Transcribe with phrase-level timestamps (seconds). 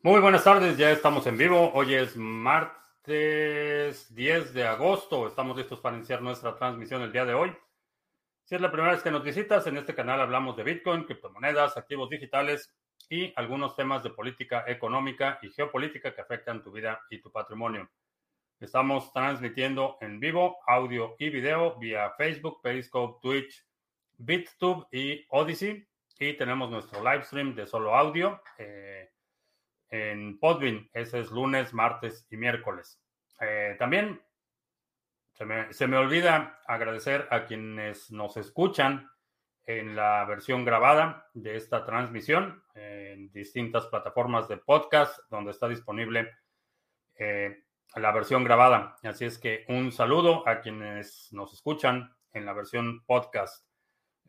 [0.00, 1.72] Muy buenas tardes, ya estamos en vivo.
[1.74, 5.26] Hoy es martes 10 de agosto.
[5.26, 7.52] Estamos listos para iniciar nuestra transmisión el día de hoy.
[8.44, 11.76] Si es la primera vez que nos visitas, en este canal hablamos de Bitcoin, criptomonedas,
[11.76, 12.72] activos digitales
[13.10, 17.90] y algunos temas de política económica y geopolítica que afectan tu vida y tu patrimonio.
[18.60, 23.66] Estamos transmitiendo en vivo audio y video vía Facebook, Periscope, Twitch,
[24.16, 25.88] BitTube y Odyssey.
[26.20, 28.40] Y tenemos nuestro live stream de solo audio.
[28.58, 29.10] Eh,
[29.90, 30.88] en Podbean.
[30.92, 33.00] Ese es lunes, martes y miércoles.
[33.40, 34.20] Eh, también
[35.32, 39.08] se me, se me, olvida agradecer a quienes nos escuchan
[39.64, 46.30] en la versión grabada de esta transmisión en distintas plataformas de podcast donde está disponible
[47.16, 48.96] eh, la versión grabada.
[49.02, 53.66] Así es que un saludo a quienes nos escuchan en la versión podcast.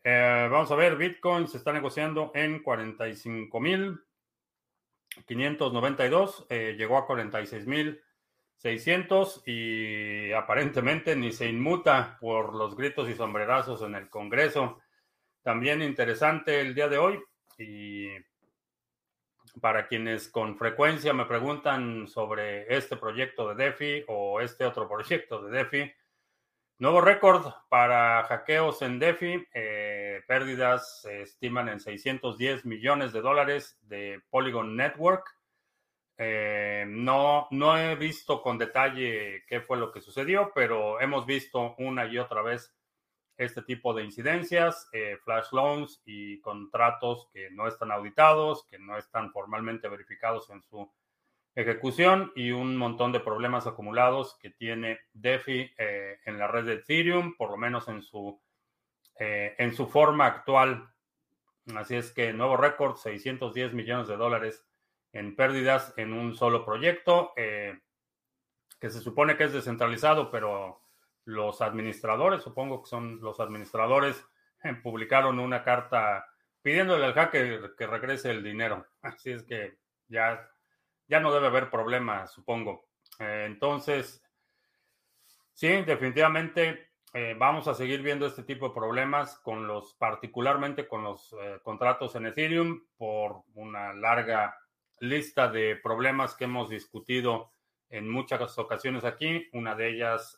[0.04, 4.00] Eh, vamos a ver, Bitcoin se está negociando en 45 mil
[5.26, 13.82] 592, eh, llegó a 46.600 y aparentemente ni se inmuta por los gritos y sombrerazos
[13.82, 14.80] en el Congreso.
[15.42, 17.20] También interesante el día de hoy
[17.58, 18.10] y
[19.62, 25.44] para quienes con frecuencia me preguntan sobre este proyecto de DeFi o este otro proyecto
[25.44, 25.92] de DeFi,
[26.80, 29.46] Nuevo récord para hackeos en DeFi.
[29.54, 29.79] Eh,
[30.30, 35.26] pérdidas se estiman en 610 millones de dólares de Polygon Network.
[36.20, 41.74] Eh, no, no he visto con detalle qué fue lo que sucedió, pero hemos visto
[41.80, 42.72] una y otra vez
[43.38, 49.00] este tipo de incidencias, eh, flash loans y contratos que no están auditados, que no
[49.00, 50.92] están formalmente verificados en su
[51.56, 56.74] ejecución y un montón de problemas acumulados que tiene DeFi eh, en la red de
[56.74, 58.40] Ethereum, por lo menos en su,
[59.20, 60.90] eh, en su forma actual.
[61.76, 64.66] Así es que nuevo récord, 610 millones de dólares
[65.12, 67.80] en pérdidas en un solo proyecto, eh,
[68.80, 70.82] que se supone que es descentralizado, pero
[71.26, 74.24] los administradores, supongo que son los administradores,
[74.84, 76.26] publicaron una carta
[76.62, 78.88] pidiéndole al hacker que regrese el dinero.
[79.02, 79.78] Así es que
[80.08, 80.50] ya
[81.10, 82.88] ya no debe haber problema, supongo.
[83.20, 84.24] Eh, entonces,
[85.54, 91.04] sí, definitivamente eh, vamos a seguir viendo este tipo de problemas con los, particularmente con
[91.04, 94.56] los eh, contratos en Ethereum, por una larga
[95.00, 97.52] lista de problemas que hemos discutido
[97.90, 99.48] en muchas ocasiones aquí.
[99.54, 100.38] Una de ellas,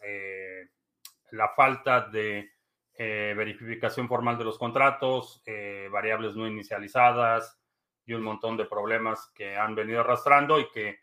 [1.32, 2.50] la falta de
[2.98, 5.44] verificación formal de los contratos,
[5.92, 7.62] variables no inicializadas,
[8.06, 11.00] y un montón de problemas que han venido arrastrando y que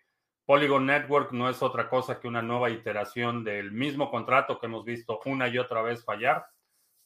[0.49, 4.83] Polygon Network no es otra cosa que una nueva iteración del mismo contrato que hemos
[4.83, 6.47] visto una y otra vez fallar,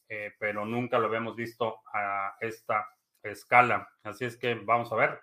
[0.09, 2.87] eh, pero nunca lo habíamos visto a esta
[3.21, 3.91] escala.
[4.05, 5.21] Así es que vamos a ver.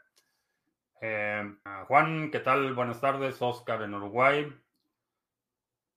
[1.00, 1.50] Eh,
[1.88, 2.74] Juan, ¿qué tal?
[2.74, 3.41] Buenas tardes.
[3.41, 4.53] Oscar en Uruguay.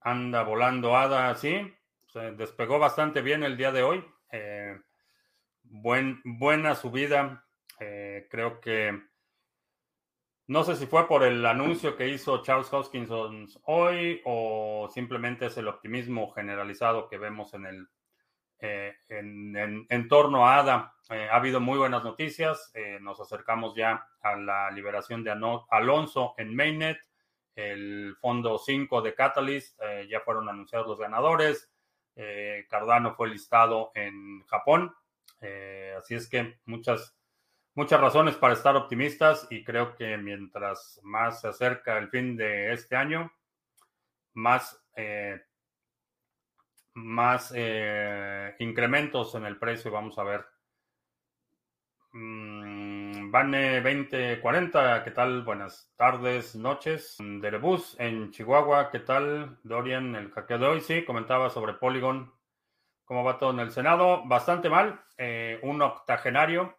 [0.03, 1.75] Anda volando Ada, sí.
[2.07, 4.05] Se despegó bastante bien el día de hoy.
[4.31, 4.81] Eh,
[5.65, 7.45] buen, buena subida
[8.31, 9.12] creo que
[10.53, 15.57] no sé si fue por el anuncio que hizo Charles Hoskinson hoy o simplemente es
[15.57, 17.89] el optimismo generalizado que vemos en el
[18.59, 20.95] eh, en, torno a ADA.
[21.09, 22.71] Eh, ha habido muy buenas noticias.
[23.01, 25.31] nos acercamos ya a la liberación de
[25.71, 26.99] Alonso en Mainnet.
[27.57, 29.81] El fondo 5 de Catalyst
[30.11, 31.73] ya fueron anunciados los ganadores.
[32.69, 34.95] Cardano fue listado en Japón.
[35.97, 37.17] así es que muchas
[37.75, 42.73] muchas razones para estar optimistas y creo que mientras más se acerca el fin de
[42.73, 43.33] este año,
[44.35, 45.41] más, eh,
[46.95, 50.45] más eh, incrementos en el precio vamos a ver.
[52.13, 55.43] Mm, Vane 2040, ¿qué tal?
[55.43, 57.17] Buenas tardes, noches.
[57.19, 59.59] Derebus en Chihuahua, ¿qué tal?
[59.63, 62.31] Dorian, el hackeo de hoy, sí, comentaba sobre Polygon.
[63.07, 64.25] ¿Cómo va todo en el Senado?
[64.27, 65.03] Bastante mal.
[65.17, 66.77] Eh, un octogenario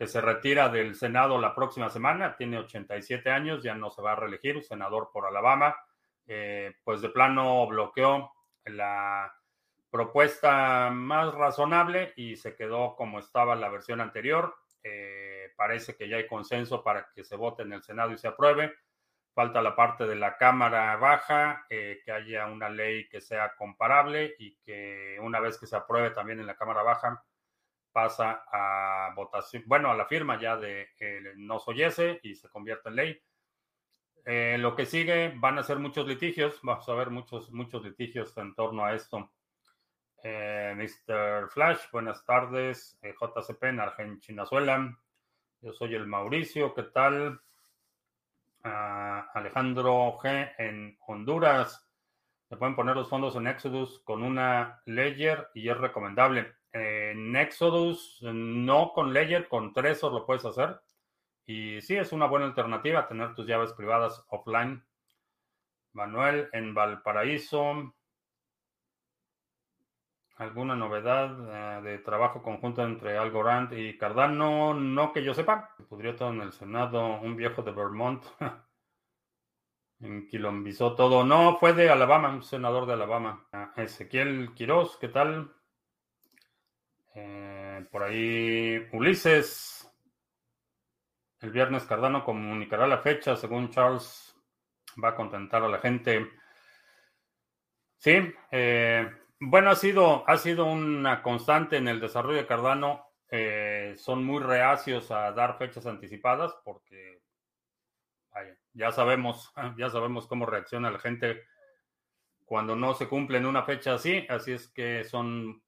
[0.00, 4.12] que se retira del Senado la próxima semana, tiene 87 años, ya no se va
[4.12, 5.76] a reelegir, senador por Alabama,
[6.26, 8.32] eh, pues de plano bloqueó
[8.64, 9.30] la
[9.90, 14.54] propuesta más razonable y se quedó como estaba la versión anterior.
[14.82, 18.28] Eh, parece que ya hay consenso para que se vote en el Senado y se
[18.28, 18.72] apruebe.
[19.34, 24.34] Falta la parte de la Cámara Baja, eh, que haya una ley que sea comparable
[24.38, 27.22] y que una vez que se apruebe también en la Cámara Baja,
[27.92, 32.88] pasa a votación, bueno, a la firma ya de eh, no soyese y se convierte
[32.88, 33.22] en ley.
[34.24, 38.36] Eh, lo que sigue van a ser muchos litigios, vamos a ver muchos, muchos litigios
[38.36, 39.32] en torno a esto.
[40.22, 41.48] Eh, Mr.
[41.48, 42.98] Flash, buenas tardes.
[43.02, 44.44] JCP en Argentina,
[45.60, 47.40] Yo soy el Mauricio, ¿qué tal?
[48.62, 50.52] Alejandro G.
[50.58, 51.89] en Honduras.
[52.50, 56.52] Se pueden poner los fondos en Exodus con una Ledger y es recomendable.
[56.72, 60.80] En Exodus, no con Ledger, con Trezor lo puedes hacer.
[61.46, 64.84] Y sí, es una buena alternativa tener tus llaves privadas offline.
[65.92, 67.94] Manuel en Valparaíso.
[70.34, 74.74] ¿Alguna novedad eh, de trabajo conjunto entre Algorand y Cardano?
[74.74, 75.76] No que yo sepa.
[75.88, 78.24] Podría todo en el Senado, un viejo de Vermont.
[80.00, 81.24] Enquilombizó todo.
[81.24, 83.46] No, fue de Alabama, un senador de Alabama.
[83.52, 85.52] Ah, Ezequiel Quiroz, ¿qué tal?
[87.14, 89.90] Eh, por ahí Ulises.
[91.40, 94.34] El viernes Cardano comunicará la fecha, según Charles.
[95.02, 96.30] Va a contentar a la gente.
[97.98, 103.06] Sí, eh, bueno, ha sido, ha sido una constante en el desarrollo de Cardano.
[103.28, 107.20] Eh, son muy reacios a dar fechas anticipadas porque
[108.74, 111.44] ya sabemos, ya sabemos cómo reacciona la gente
[112.44, 114.26] cuando no se cumple en una fecha así.
[114.28, 115.62] Así es que son,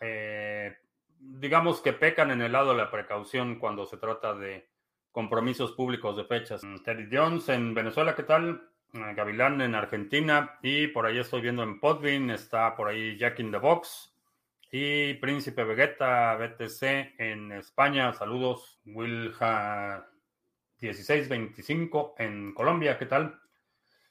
[0.00, 0.76] eh,
[1.18, 4.68] digamos que pecan en el lado de la precaución cuando se trata de
[5.12, 6.62] compromisos públicos de fechas.
[6.84, 8.68] Teddy Jones en Venezuela, ¿qué tal?
[8.94, 13.40] Eh, Gavilán en Argentina y por ahí estoy viendo en Podbean, está por ahí Jack
[13.40, 14.14] in the Box
[14.70, 16.82] y Príncipe Vegeta BTC
[17.18, 20.11] en España, saludos, Wilja
[20.82, 23.40] 1625 en Colombia, ¿qué tal?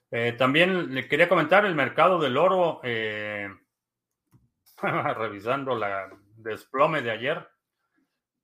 [0.09, 3.47] Eh, también le quería comentar el mercado del oro, eh,
[4.81, 7.47] revisando la desplome de ayer,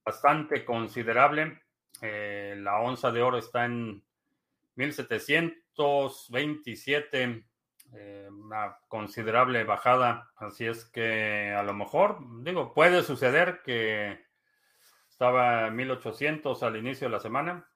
[0.06, 1.63] bastante considerable,
[2.00, 4.03] la onza de oro está en
[4.75, 7.47] 1700 27
[7.94, 10.29] eh, una considerable bajada.
[10.35, 14.25] Así es que a lo mejor, digo, puede suceder que
[15.09, 17.69] estaba en 1800 al inicio de la semana.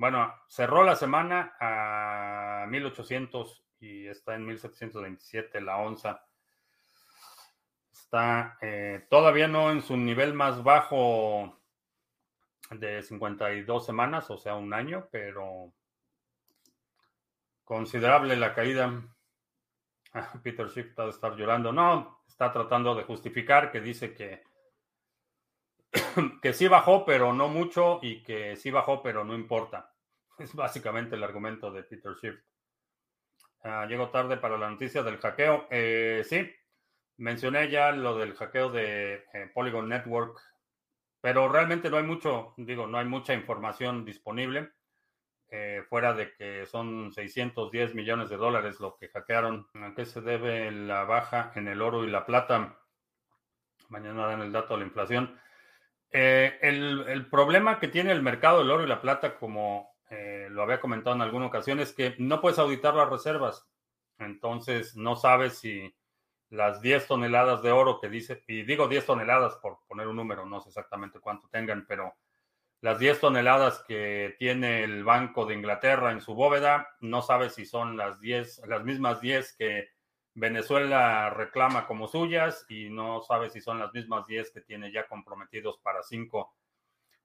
[0.00, 6.24] Bueno, cerró la semana a 1800 y está en 1727 la onza.
[7.92, 11.54] Está eh, todavía no en su nivel más bajo
[12.70, 15.70] de 52 semanas, o sea, un año, pero
[17.70, 19.02] Considerable la caída.
[20.42, 21.72] Peter Schiff está de estar llorando.
[21.72, 24.44] No, está tratando de justificar que dice que,
[26.42, 29.94] que sí bajó, pero no mucho, y que sí bajó, pero no importa.
[30.38, 32.40] Es básicamente el argumento de Peter Schiff.
[33.62, 35.66] Ah, llego tarde para la noticia del hackeo.
[35.70, 36.50] Eh, sí,
[37.18, 40.40] mencioné ya lo del hackeo de eh, Polygon Network,
[41.20, 44.72] pero realmente no hay mucho, digo, no hay mucha información disponible.
[45.52, 49.66] Eh, fuera de que son 610 millones de dólares lo que hackearon.
[49.74, 52.78] ¿A qué se debe la baja en el oro y la plata?
[53.88, 55.38] Mañana dan el dato de la inflación.
[56.12, 60.62] Eh, el, problema que tiene el mercado del oro y la plata, como eh, lo
[60.62, 63.68] había comentado en alguna ocasión, es que no puedes auditar las reservas.
[64.18, 65.94] Entonces, no sabes si
[66.50, 70.44] las 10 toneladas de oro que dice, y digo 10 toneladas por poner un número,
[70.46, 72.14] no sé exactamente cuánto tengan, pero
[72.80, 77.66] las 10 toneladas que tiene el Banco de Inglaterra en su bóveda, no sabe si
[77.66, 79.88] son las 10, las mismas 10 que
[80.40, 85.06] Venezuela reclama como suyas y no sabe si son las mismas 10 que tiene ya
[85.06, 86.52] comprometidos para 5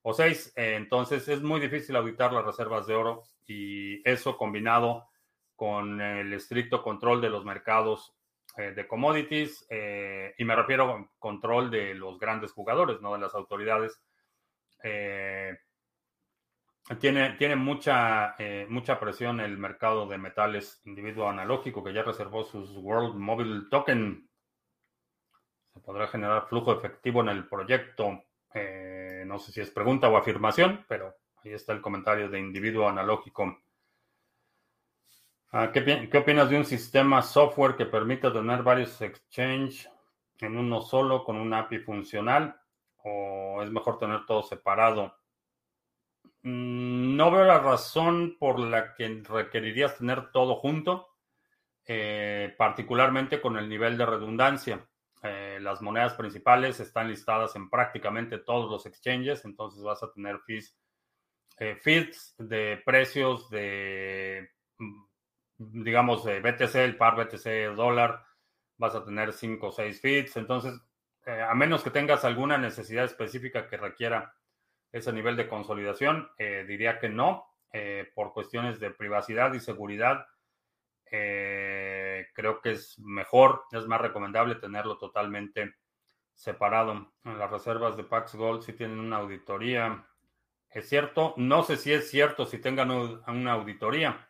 [0.02, 0.52] o 6.
[0.56, 5.08] entonces es muy difícil auditar las reservas de oro y eso combinado
[5.56, 8.14] con el estricto control de los mercados
[8.58, 13.18] eh, de commodities, eh, y me refiero a control de los grandes jugadores, no de
[13.18, 14.00] las autoridades
[14.82, 15.58] eh,
[17.00, 22.44] tiene, tiene mucha, eh, mucha presión el mercado de metales individuo analógico que ya reservó
[22.44, 24.28] sus World Mobile Token.
[25.74, 28.22] Se podrá generar flujo efectivo en el proyecto.
[28.54, 31.14] Eh, no sé si es pregunta o afirmación, pero
[31.44, 33.58] ahí está el comentario de individuo analógico.
[35.52, 39.90] Ah, ¿qué, ¿Qué opinas de un sistema software que permita tener varios exchanges
[40.38, 42.60] en uno solo con una API funcional?
[43.06, 45.14] o es mejor tener todo separado?
[46.46, 51.08] Mm, no veo la razón por la que requerirías tener todo junto,
[51.84, 54.88] eh, particularmente con el nivel de redundancia.
[55.24, 60.38] Eh, las monedas principales están listadas en prácticamente todos los exchanges, entonces vas a tener
[60.46, 60.78] fees,
[61.58, 64.48] eh, feeds de precios de,
[64.78, 65.04] mm,
[65.58, 68.24] digamos, de BTC, el par BTC dólar,
[68.78, 70.80] vas a tener 5 o 6 feeds, entonces
[71.26, 74.32] eh, a menos que tengas alguna necesidad específica que requiera
[74.96, 80.26] ese nivel de consolidación, eh, diría que no, eh, por cuestiones de privacidad y seguridad.
[81.08, 85.76] creo que es mejor, es más recomendable tenerlo totalmente
[86.34, 87.12] separado.
[87.24, 90.06] Las reservas de Pax Gold sí tienen una auditoría.
[90.70, 91.34] es cierto.
[91.36, 94.28] No sé si es cierto si tengan una auditoría,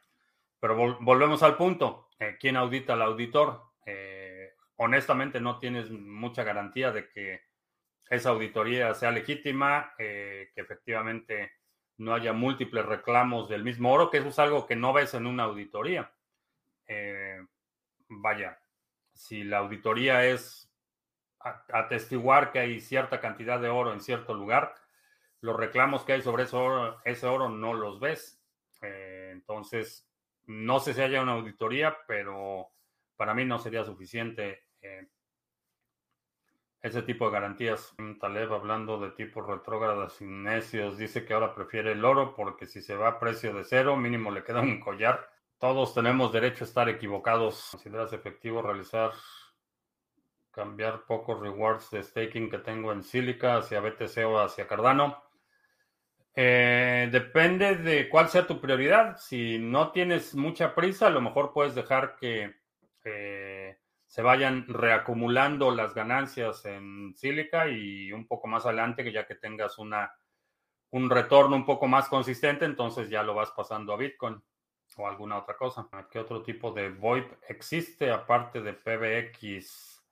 [0.60, 2.08] pero volvemos al punto.
[2.18, 3.62] Eh, ¿Quién audita al auditor?
[3.84, 7.42] Eh, honestamente no tienes mucha garantía de que
[8.08, 11.52] esa auditoría sea legítima, que efectivamente
[11.98, 15.26] no haya múltiples reclamos del mismo oro, que eso es algo que no ves en
[15.26, 16.12] una auditoría.
[18.08, 18.58] vaya,
[19.14, 20.70] si la auditoría es
[21.72, 24.74] atestiguar que hay cierta cantidad de oro en cierto lugar,
[25.40, 28.42] los reclamos que hay sobre ese oro, ese oro no los ves.
[28.82, 30.08] Eh, entonces,
[30.46, 32.68] no sé si haya una auditoría, pero
[33.16, 35.08] para mí no sería suficiente eh,
[36.82, 37.94] ese tipo de garantías.
[38.20, 42.80] Taleb, hablando de tipos retrógrados y necios, dice que ahora prefiere el oro porque si
[42.80, 45.28] se va a precio de cero, mínimo le queda un collar.
[45.58, 47.68] Todos tenemos derecho a estar equivocados.
[47.70, 49.12] ¿Consideras efectivo realizar,
[50.50, 55.22] cambiar pocos rewards de staking que tengo en Silica hacia BTC o hacia Cardano?
[56.38, 59.16] Eh, depende de cuál sea tu prioridad.
[59.16, 62.54] Si no tienes mucha prisa, a lo mejor puedes dejar que
[63.04, 63.55] eh,
[64.06, 69.34] se vayan reacumulando las ganancias en Silica y un poco más adelante, que ya que
[69.34, 70.14] tengas una,
[70.90, 74.40] un retorno un poco más consistente, entonces ya lo vas pasando a Bitcoin
[74.96, 75.88] o alguna otra cosa.
[76.10, 80.02] ¿Qué otro tipo de VoIP existe aparte de PBX?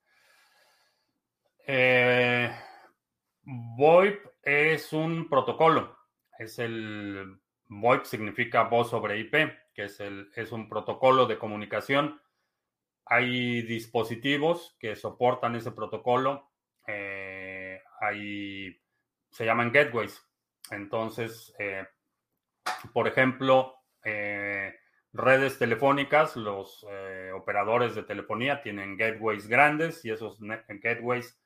[1.66, 2.54] Eh,
[3.42, 5.96] VoIP es un protocolo.
[6.38, 9.32] Es el VoIP significa voz sobre IP,
[9.72, 12.20] que es, el, es un protocolo de comunicación.
[13.06, 16.50] Hay dispositivos que soportan ese protocolo.
[16.86, 18.80] Eh, hay,
[19.30, 20.22] se llaman gateways.
[20.70, 21.86] Entonces, eh,
[22.92, 24.74] por ejemplo, eh,
[25.12, 26.86] redes telefónicas, los
[27.34, 31.38] operadores de telefonía tienen gateways grandes y esos gateways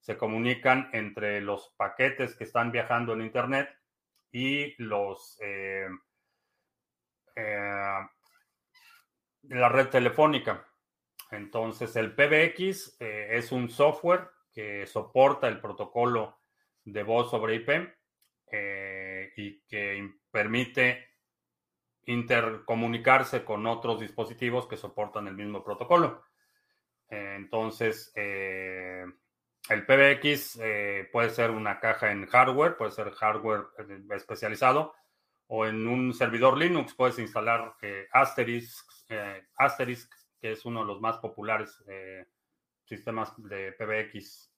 [0.00, 3.68] se comunican entre los paquetes que están viajando en Internet
[4.30, 5.38] y los
[9.48, 10.66] la red telefónica.
[11.30, 16.38] Entonces, el PBX es un software que soporta el protocolo
[16.84, 17.70] de voz sobre IP
[19.36, 21.16] y que permite
[22.06, 26.22] intercomunicarse con otros dispositivos que soportan el mismo protocolo.
[27.08, 29.04] entonces, eh,
[29.68, 34.94] el PBX eh, puede ser una caja en hardware, puede ser hardware eh, especializado,
[35.48, 37.74] o en un servidor Linux puedes instalar
[38.12, 38.84] Asterisk,
[39.56, 40.12] Asterisk,
[40.52, 41.82] es uno de los más populares
[42.84, 44.52] sistemas de PBX.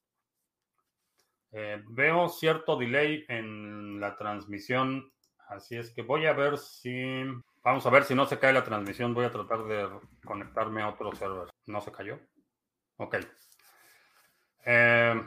[1.89, 5.13] veo cierto delay en la transmisión
[5.49, 7.25] Así es que voy a ver si...
[7.65, 9.15] Vamos a ver si no se cae la transmisión.
[9.15, 9.89] Voy a tratar de
[10.25, 11.49] conectarme a otro server.
[11.67, 12.19] ¿No se cayó?
[12.99, 13.17] Ok.
[14.65, 15.23] Eh,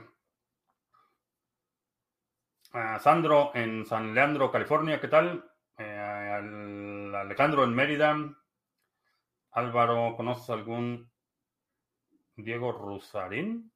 [3.00, 5.44] Sandro en San Leandro, California, ¿qué tal?
[5.78, 8.16] Eh, Alejandro en Mérida.
[9.52, 11.12] Álvaro, ¿conoces algún
[12.36, 13.72] Diego Rusarín?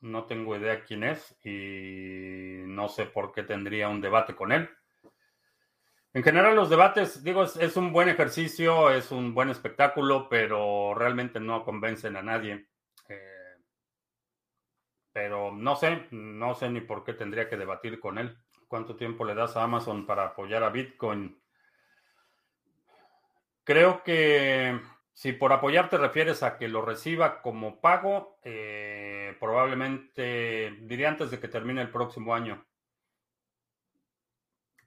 [0.00, 4.68] No tengo idea quién es y no sé por qué tendría un debate con él.
[6.12, 11.40] En general los debates, digo, es, un buen ejercicio, es un buen espectáculo, pero realmente
[11.40, 12.68] no convencen a nadie.
[13.08, 13.56] Eh,
[15.12, 18.36] pero no sé, no sé ni por qué tendría que debatir con él.
[18.68, 21.40] ¿Cuánto tiempo le das a Amazon para apoyar a Bitcoin?
[23.64, 24.80] Creo que
[25.12, 31.30] si por apoyar te refieres a que lo reciba como pago, eh, probablemente diría antes
[31.30, 32.64] de que termine el próximo año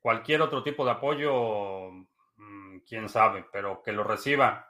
[0.08, 1.92] cualquier otro tipo de apoyo,
[2.38, 4.70] mm, quién sabe, pero que lo reciba,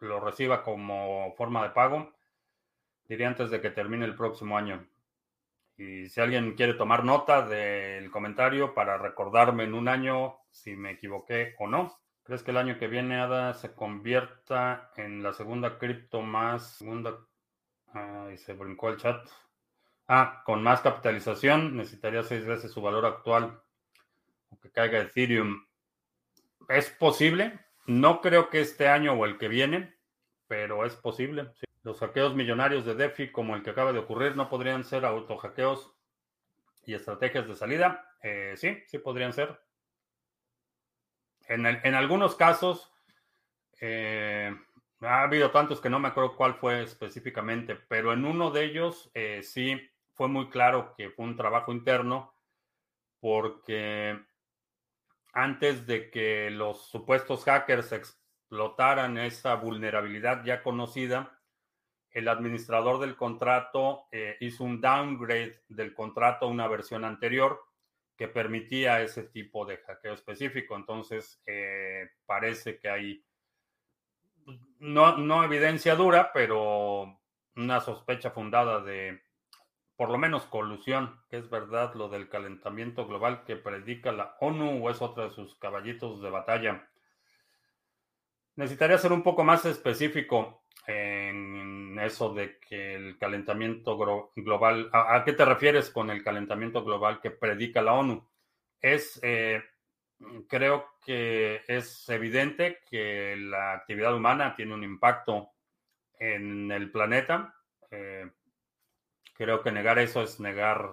[0.00, 2.14] lo reciba como forma de pago,
[3.08, 4.86] diría antes de que termine el próximo año.
[5.76, 10.92] Y si alguien quiere tomar nota del comentario para recordarme en un año si me
[10.92, 11.98] equivoqué o no.
[12.30, 17.18] ¿Crees que el año que viene ADA se convierta en la segunda cripto más segunda?
[18.32, 19.28] y se brincó el chat.
[20.06, 23.60] Ah, con más capitalización necesitaría seis veces su valor actual
[24.62, 25.66] que caiga Ethereum.
[26.68, 27.58] Es posible.
[27.86, 29.96] No creo que este año o el que viene,
[30.46, 31.50] pero es posible.
[31.82, 35.92] Los hackeos millonarios de DeFi, como el que acaba de ocurrir, no podrían ser autohackeos
[36.86, 38.14] y estrategias de salida.
[38.22, 39.58] Eh, sí, sí podrían ser.
[41.50, 42.92] En, algunos casos,
[43.80, 44.56] eh,
[45.00, 49.10] ha habido tantos que no me acuerdo cuál fue específicamente, pero en uno de ellos
[49.14, 52.32] eh, sí fue muy claro que fue un trabajo interno
[53.18, 54.16] porque
[55.32, 61.36] antes de que los supuestos hackers explotaran esa vulnerabilidad ya conocida,
[62.12, 67.60] el administrador del contrato eh, hizo un downgrade del contrato a una versión anterior
[68.20, 70.76] que permitía ese tipo de hackeo específico.
[70.76, 71.42] Entonces,
[72.26, 73.24] parece que hay,
[74.78, 77.18] no, no evidencia dura, pero
[77.56, 79.22] una sospecha fundada de
[79.96, 84.84] por lo menos colusión, que es verdad lo del calentamiento global que predica la ONU
[84.84, 86.90] o es otro de sus caballitos de batalla.
[88.56, 91.09] Necesitaría ser un poco más específico en
[92.04, 93.96] eso de que el calentamiento
[94.34, 98.28] global, ¿a, qué te refieres con el calentamiento global que predica la ONU?
[98.80, 99.62] Es, eh,
[100.48, 105.50] creo que es evidente que la actividad humana tiene un impacto
[106.18, 107.54] en el planeta.
[107.90, 108.30] Eh,
[109.34, 110.90] creo que negar eso es negar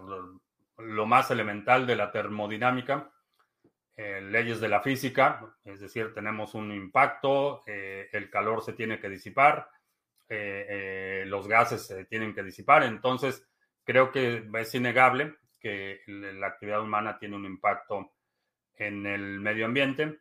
[0.78, 3.12] lo más elemental de la termodinámica,
[3.96, 9.10] eh, leyes de la física, es decir, tenemos un impacto, el calor se tiene que
[9.10, 9.70] disipar,
[10.30, 13.48] los gases se tienen que disipar, entonces
[13.84, 18.14] creo que es innegable que la actividad humana tiene un impacto
[18.76, 20.20] en el medio ambiente.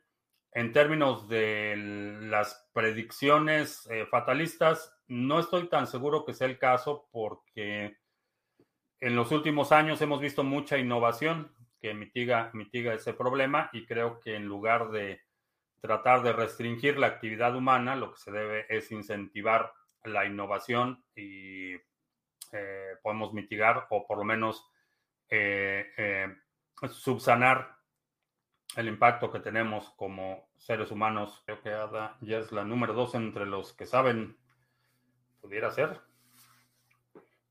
[0.53, 7.99] En términos de las predicciones fatalistas, no estoy tan seguro que sea el caso porque
[9.01, 14.19] en los últimos años hemos visto mucha innovación que mitiga, mitiga ese problema y creo
[14.21, 15.21] que en lugar de
[15.81, 19.73] tratar de restringir la actividad humana, lo que se debe es incentivar
[20.07, 21.75] la innovación y
[22.53, 24.65] eh, podemos mitigar o por lo menos
[25.29, 26.37] eh, eh,
[26.89, 27.77] subsanar
[28.77, 31.43] el impacto que tenemos como seres humanos.
[31.45, 34.37] Creo que Ada ya es la número dos entre los que saben
[35.41, 36.01] pudiera ser.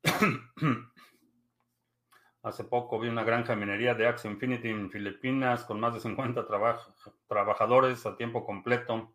[2.44, 6.00] Hace poco vi una granja de minería de Axe Infinity en Filipinas con más de
[6.00, 6.46] 50
[7.28, 9.15] trabajadores a tiempo completo.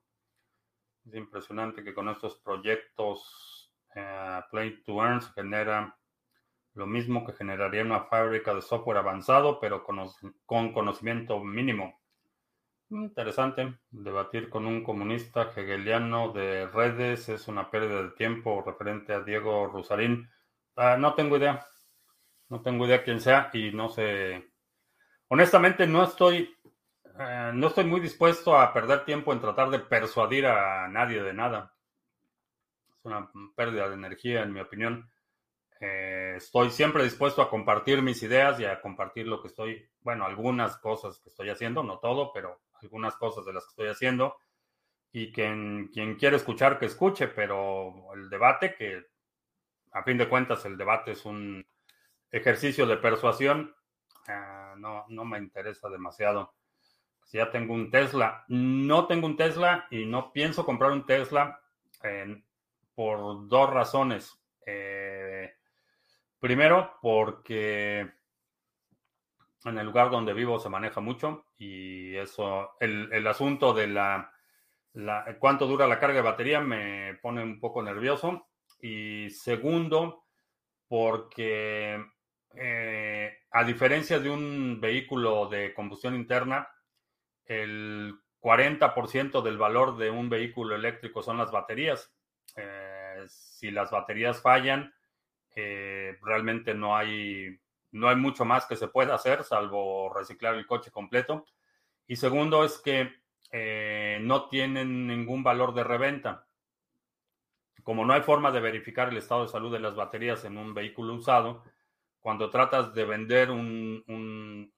[1.07, 5.97] Es impresionante que con estos proyectos eh, Play to Earn se genera
[6.75, 12.01] lo mismo que generaría una fábrica de software avanzado, pero con conocimiento mínimo.
[12.90, 13.79] Interesante.
[13.90, 19.66] Debatir con un comunista hegeliano de redes es una pérdida de tiempo referente a Diego
[19.68, 20.29] Rusarín.
[20.75, 21.64] Ah, no tengo idea.
[22.48, 24.51] No tengo idea quién sea y no sé.
[25.29, 26.53] Honestamente, no estoy,
[27.20, 31.35] eh, no estoy muy dispuesto a perder tiempo en tratar de persuadir a nadie de
[31.35, 31.74] nada.
[32.88, 35.11] Es una pérdida de energía, en mi opinión.
[35.80, 40.24] Eh, estoy siempre dispuesto a compartir mis ideas y a compartir lo que estoy, bueno,
[40.24, 44.37] algunas cosas que estoy haciendo, no todo, pero algunas cosas de las que estoy haciendo
[45.12, 49.06] y quien, quien quiere escuchar, que escuche, pero el debate, que
[49.92, 51.66] a fin de cuentas el debate es un
[52.30, 53.74] ejercicio de persuasión,
[54.76, 56.54] no, no me interesa demasiado.
[57.31, 61.61] Si ya tengo un Tesla, no tengo un Tesla y no pienso comprar un Tesla
[62.93, 64.37] por dos razones.
[64.66, 65.55] Eh,
[66.40, 68.01] primero, porque
[69.64, 74.33] en el lugar donde vivo se maneja mucho y eso, el, asunto de la,
[75.38, 78.49] cuánto dura la carga de batería me pone un poco nervioso.
[78.83, 80.25] Y segundo,
[80.88, 82.05] porque
[82.57, 86.69] eh, a diferencia de un vehículo de combustión interna,
[87.51, 92.15] el 40% del valor de un vehículo eléctrico son las baterías.
[92.57, 94.95] Eh, si las baterías fallan,
[95.55, 97.59] eh, realmente no hay
[97.93, 101.45] no hay mucho más que se pueda hacer salvo reciclar el coche completo.
[102.07, 103.13] Y segundo es que
[103.51, 106.47] eh, no tienen ningún valor de reventa.
[107.83, 110.73] Como no hay forma de verificar el estado de salud de las baterías en un
[110.73, 111.65] vehículo usado,
[112.21, 114.73] cuando tratas de vender un,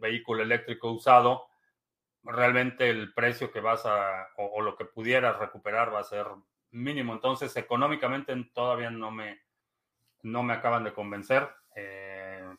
[0.00, 1.46] vehículo eléctrico usado,
[2.24, 6.26] realmente el precio que vas a, o, lo que pudieras recuperar va a ser
[6.70, 7.12] mínimo.
[7.12, 9.42] Entonces, económicamente todavía no me,
[10.22, 11.48] no me acaban de convencer.
[11.76, 12.54] Eh,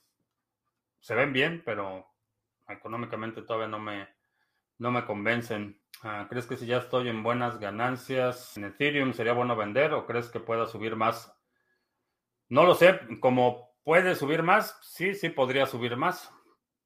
[0.99, 2.07] se ven bien, pero
[2.67, 4.07] económicamente todavía no me,
[4.77, 5.81] no me convencen.
[6.03, 10.05] Ah, ¿Crees que si ya estoy en buenas ganancias en Ethereum sería bueno vender o
[10.05, 11.31] crees que pueda subir más?
[12.49, 16.31] No lo sé, como puede subir más, sí, sí podría subir más.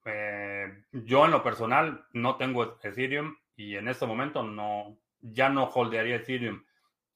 [0.06, 0.49] Eh,
[0.92, 6.18] yo en lo personal no tengo Ethereum y en este momento no, ya no holdearía
[6.18, 6.64] Ethereum.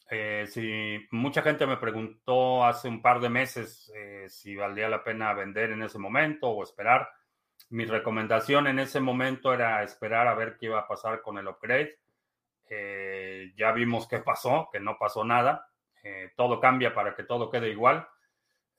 [0.09, 5.03] Eh, si mucha gente me preguntó hace un par de meses eh, si valdría la
[5.03, 7.09] pena vender en ese momento o esperar,
[7.69, 11.47] mi recomendación en ese momento era esperar a ver qué iba a pasar con el
[11.47, 11.97] upgrade.
[12.69, 15.69] Eh, ya vimos qué pasó, que no pasó nada.
[16.35, 18.07] todo cambia para que todo quede igual.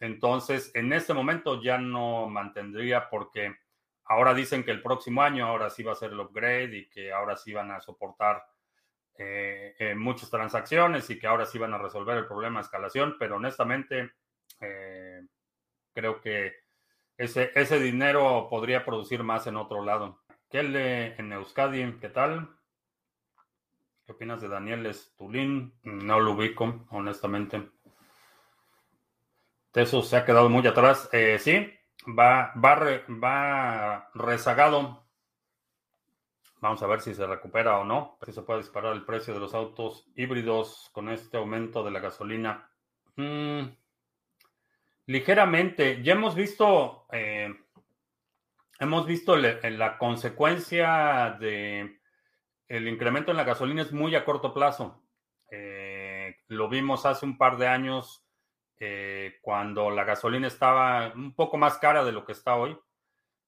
[0.01, 3.57] Entonces, en este momento ya no mantendría porque
[4.07, 7.13] ahora dicen que el próximo año ahora sí va a ser el upgrade y que
[7.13, 8.45] ahora sí van a soportar
[9.17, 13.17] eh, eh, muchas transacciones y que ahora sí van a resolver el problema de escalación,
[13.19, 14.13] pero honestamente
[14.61, 15.23] eh,
[15.93, 16.55] creo que
[17.17, 20.23] ese, ese dinero podría producir más en otro lado.
[20.51, 22.49] Kelle en Euskadi, ¿qué tal?
[24.05, 25.73] ¿Qué opinas de Daniel Estulín?
[25.83, 27.71] No lo ubico, honestamente.
[29.73, 31.09] Eso se ha quedado muy atrás.
[31.13, 31.74] Eh, sí,
[32.07, 35.05] va, va, va rezagado.
[36.61, 38.19] Vamos a ver si se recupera o no.
[38.25, 42.01] Si se puede disparar el precio de los autos híbridos con este aumento de la
[42.01, 42.71] gasolina.
[43.17, 43.65] Mm,
[45.07, 46.03] ligeramente.
[46.03, 47.55] Ya hemos visto, eh,
[48.79, 52.01] hemos visto la consecuencia de
[52.69, 55.03] el incremento en la gasolina es muy a corto plazo.
[55.51, 58.24] Eh, lo vimos hace un par de años
[58.87, 62.77] eh, cuando la gasolina estaba un poco más cara de lo que está hoy,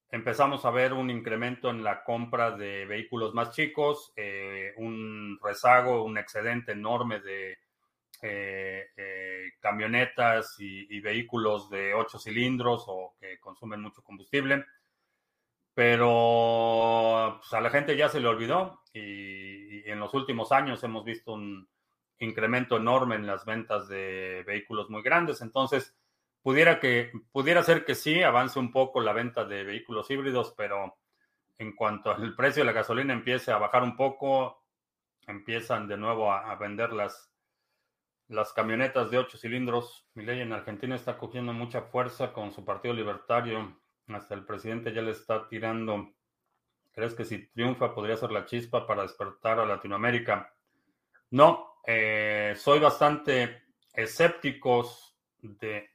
[0.08, 6.04] empezamos a ver un incremento en la compra de vehículos más chicos, eh, un rezago,
[6.04, 7.58] un excedente enorme de
[8.22, 14.64] eh, camionetas y, vehículos de 8 cilindros o que consumen mucho combustible.
[15.74, 21.04] Pero pues, a la gente ya se le olvidó y en los últimos años hemos
[21.04, 21.68] visto un,
[22.18, 25.40] incremento enorme en las ventas de vehículos muy grandes.
[25.42, 25.94] Entonces,
[26.42, 30.96] pudiera, que, pudiera ser que sí, avance un poco la venta de vehículos híbridos, pero
[31.58, 34.62] en cuanto al precio de la gasolina empiece a bajar un poco,
[35.26, 37.32] empiezan de nuevo a, vender las,
[38.28, 40.06] las camionetas de ocho cilindros.
[40.14, 43.80] Mi ley en Argentina está cogiendo mucha fuerza con su partido libertario.
[44.08, 46.12] Hasta el presidente ya le está tirando.
[46.92, 50.54] ¿Crees que si triunfa podría ser la chispa para despertar a Latinoamérica?
[51.30, 53.62] No, eh, soy bastante
[53.94, 54.90] escéptico
[55.40, 55.88] de.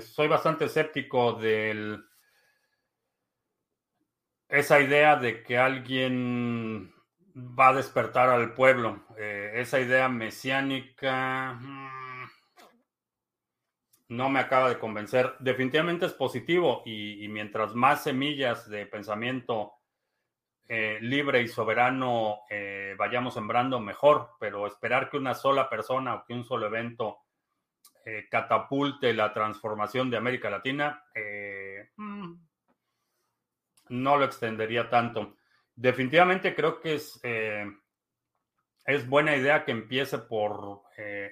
[0.00, 1.98] Soy bastante escéptico de
[4.48, 6.94] esa idea de que alguien
[7.36, 9.04] va a despertar al pueblo.
[9.18, 12.30] Eh, esa idea mesiánica mm,
[14.08, 15.34] no me acaba de convencer.
[15.40, 19.79] Definitivamente es positivo y mientras más semillas de pensamiento
[20.72, 26.24] eh, libre y soberano eh, vayamos sembrando mejor, pero esperar que una sola persona o
[26.24, 27.18] que un solo evento
[28.04, 31.02] eh, catapulte la transformación de América Latina,
[31.96, 32.34] mm,
[33.88, 35.38] no lo extendería tanto.
[35.74, 40.82] Definitivamente creo que es, es buena idea que empiece por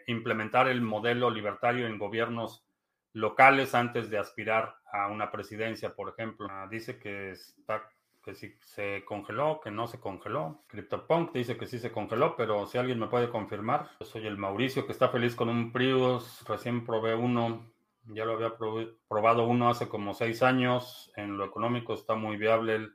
[0.08, 2.66] implementar el modelo libertario en gobiernos
[3.12, 6.48] locales antes de aspirar a una presidencia, por ejemplo.
[6.50, 7.88] Ah, dice que está
[8.28, 10.62] que si se congeló, que no se congeló.
[10.66, 13.88] CryptoPunk dice que sí se congeló, pero si alguien me puede confirmar.
[14.00, 17.72] Yo soy el Mauricio que está feliz con un Prius, recién probé uno,
[18.04, 18.52] ya lo había
[19.08, 21.10] probado uno hace como seis años.
[21.16, 22.90] En lo económico está muy viable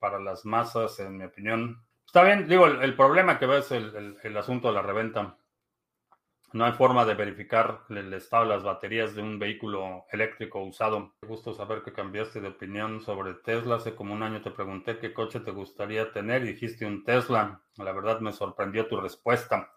[0.00, 1.80] para las masas, en mi opinión.
[2.04, 5.38] Está bien, digo, el, problema que ves es el asunto de la reventa.
[6.54, 11.12] No hay forma de verificar el estado de las baterías de un vehículo eléctrico usado.
[11.20, 13.74] Me gusto saber que cambiaste de opinión sobre Tesla.
[13.74, 17.60] Hace como un año te pregunté qué coche te gustaría tener y dijiste un Tesla.
[17.76, 19.72] La verdad me sorprendió tu respuesta.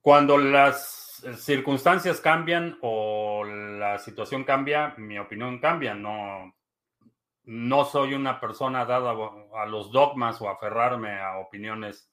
[0.00, 5.92] Cuando las circunstancias cambian o la situación cambia, mi opinión cambia.
[5.92, 6.54] No,
[7.46, 9.12] no soy una persona dada
[9.56, 12.08] a los dogmas o aferrarme a opiniones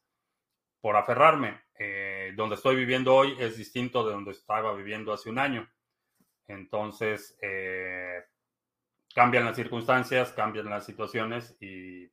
[0.81, 1.66] por aferrarme.
[1.79, 5.69] Eh, donde estoy viviendo hoy es distinto de donde estaba viviendo hace un año.
[6.47, 8.23] Entonces, eh,
[9.13, 12.09] cambian las circunstancias, cambian las situaciones y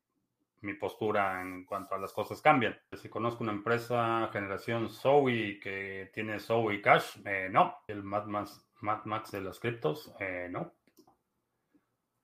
[0.61, 2.79] mi postura en cuanto a las cosas cambian.
[2.93, 7.79] Si conozco una empresa generación Zoe que tiene Zoe Cash, eh, no.
[7.87, 10.15] El Mad Max, Mad Max de los criptos,
[10.51, 10.75] no.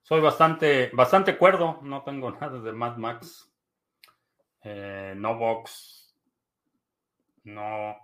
[0.03, 3.51] Soy bastante, bastante cuerdo, no tengo nada de Mad Max.
[4.65, 6.00] no box
[7.45, 7.97] no,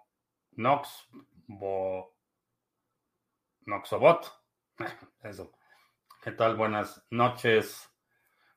[0.53, 1.09] Nox,
[1.47, 2.17] Bo,
[3.67, 4.33] Noxobot.
[5.23, 5.53] Eso.
[6.23, 6.57] ¿Qué tal?
[6.57, 7.89] Buenas noches.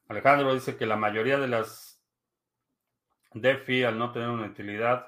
[0.07, 2.03] Alejandro dice que la mayoría de las
[3.33, 5.07] DeFi, al no tener una utilidad,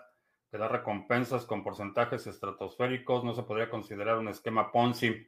[0.49, 3.23] te da recompensas con porcentajes estratosféricos.
[3.23, 5.27] No se podría considerar un esquema Ponzi.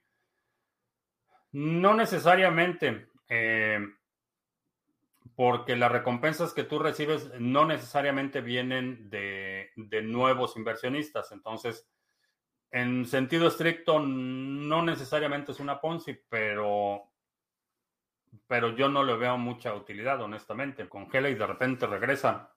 [1.53, 3.07] No necesariamente.
[3.29, 3.79] Eh,
[5.35, 11.31] porque las recompensas que tú recibes no necesariamente vienen de, nuevos inversionistas.
[11.31, 11.87] Entonces,
[12.71, 17.11] en sentido estricto, no necesariamente es una Ponzi, pero,
[18.47, 20.89] pero yo no le veo mucha utilidad, honestamente.
[20.89, 22.51] Congela y de repente regresa.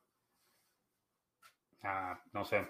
[1.82, 2.66] Ah, no sé.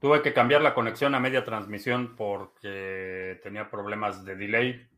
[0.00, 4.88] Tuve que cambiar la conexión a media transmisión porque tenía problemas de delay.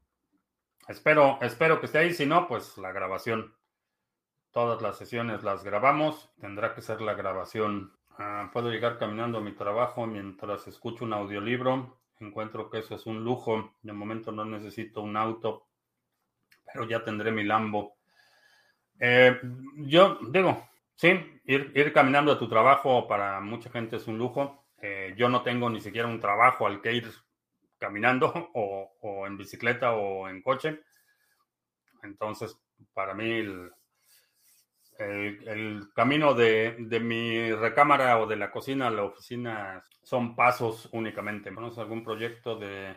[0.89, 2.15] Espero, espero que esté ahí.
[2.15, 3.55] Si no, pues la grabación.
[4.55, 6.31] Todas las sesiones las grabamos.
[6.41, 7.93] Tendrá que ser la grabación.
[8.19, 11.99] Ah, puedo llegar caminando a mi trabajo mientras escucho un audiolibro.
[12.21, 13.75] Encuentro que eso es un lujo.
[13.83, 15.67] De momento no necesito un auto,
[16.73, 17.97] pero ya tendré mi Lambo.
[19.01, 19.41] Eh,
[19.79, 24.67] yo digo, sí, ir, caminando a tu trabajo para mucha gente es un lujo.
[24.81, 27.11] Eh, yo no tengo ni siquiera un trabajo al que ir
[27.77, 30.81] caminando o, o en bicicleta o en coche.
[32.05, 32.57] Entonces,
[32.93, 33.73] para mí el,
[34.99, 40.89] el, camino de, de, mi recámara o de la cocina a la oficina son pasos
[40.93, 41.53] únicamente.
[41.55, 42.97] ¿Conoces algún proyecto de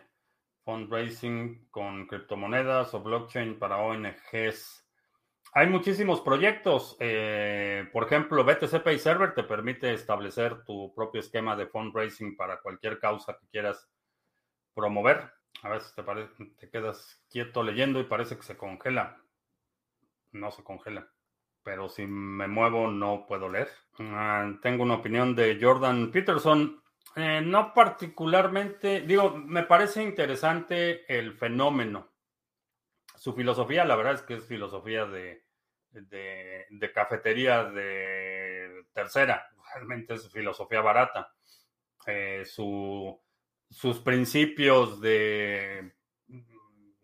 [0.64, 4.86] fundraising con criptomonedas o blockchain para ONGs?
[5.54, 6.98] Hay muchísimos proyectos.
[7.00, 12.60] Eh, por ejemplo, BTC Pay Server te permite establecer tu propio esquema de fundraising para
[12.60, 13.90] cualquier causa que quieras
[14.76, 15.32] promover.
[15.64, 15.96] A veces
[16.58, 19.18] te quedas quieto leyendo y parece que se congela.
[20.34, 21.08] No se congela
[21.68, 23.68] pero si me muevo no puedo leer.
[24.00, 26.82] Uh, tengo una opinión de Jordan Peterson.
[27.14, 32.14] Eh, no particularmente, digo, me parece interesante el fenómeno.
[33.18, 35.44] Su filosofía, la verdad es que es filosofía de,
[35.90, 41.34] de, de cafetería de tercera, realmente es filosofía barata.
[42.06, 43.22] Eh, su,
[43.70, 45.96] sus principios de,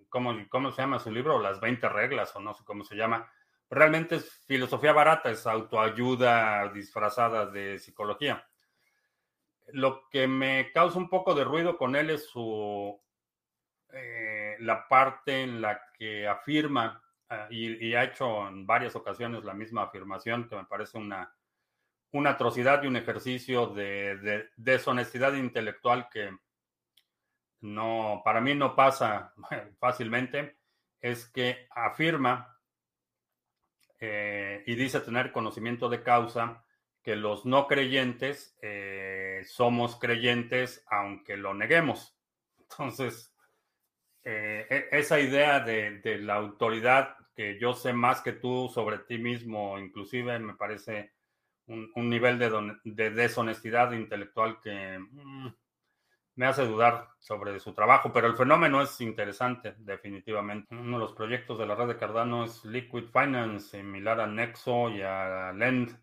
[0.08, 1.42] ¿cómo, ¿cómo se llama su libro?
[1.42, 3.30] Las 20 reglas o no sé cómo se llama
[3.70, 8.48] realmente es filosofía barata, es autoayuda disfrazada de psicología.
[9.72, 13.02] Lo que me causa un poco de ruido con él es su
[13.92, 17.02] eh, la parte en la que afirma
[17.50, 21.34] y, y, ha hecho en varias ocasiones la misma afirmación que me parece una,
[22.12, 26.36] una atrocidad y un ejercicio de, de deshonestidad intelectual que
[27.62, 29.34] no para mí no pasa
[29.80, 30.58] fácilmente
[31.02, 32.53] es que afirma
[34.06, 36.66] eh, y dice tener conocimiento de causa
[37.02, 42.14] que los no creyentes eh, somos creyentes aunque lo neguemos.
[42.60, 43.34] Entonces,
[44.26, 49.20] eh, e, esa idea de, la autoridad que yo sé más que tú sobre ti
[49.20, 51.14] mismo, inclusive me parece
[51.68, 52.38] un, nivel
[52.84, 55.00] de, deshonestidad intelectual que...
[55.00, 55.48] Mm,
[56.36, 60.74] me hace dudar sobre su trabajo, pero el fenómeno es interesante, definitivamente.
[60.74, 64.90] Uno de los proyectos de la red de Cardano es Liquid Finance, similar a Nexo
[64.90, 65.96] y a Lend.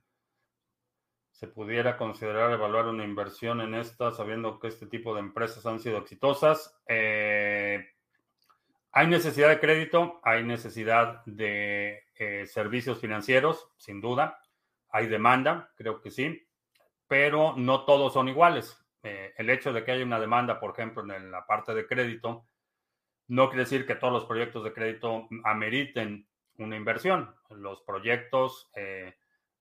[1.33, 5.81] ¿Se pudiera considerar evaluar una inversión en esta, sabiendo que este tipo de empresas han
[5.81, 6.79] sido exitosas?
[6.87, 7.85] Eh,
[8.93, 14.39] hay necesidad de crédito, hay necesidad de eh, servicios financieros, sin duda.
[14.91, 16.47] Hay demanda, creo que sí,
[17.09, 21.03] pero no todos son iguales eh, el hecho de que haya una demanda, por ejemplo,
[21.15, 22.47] en la parte de crédito,
[23.29, 27.35] no quiere decir que todos los proyectos de crédito ameriten una inversión.
[27.49, 29.17] Los proyectos, eh,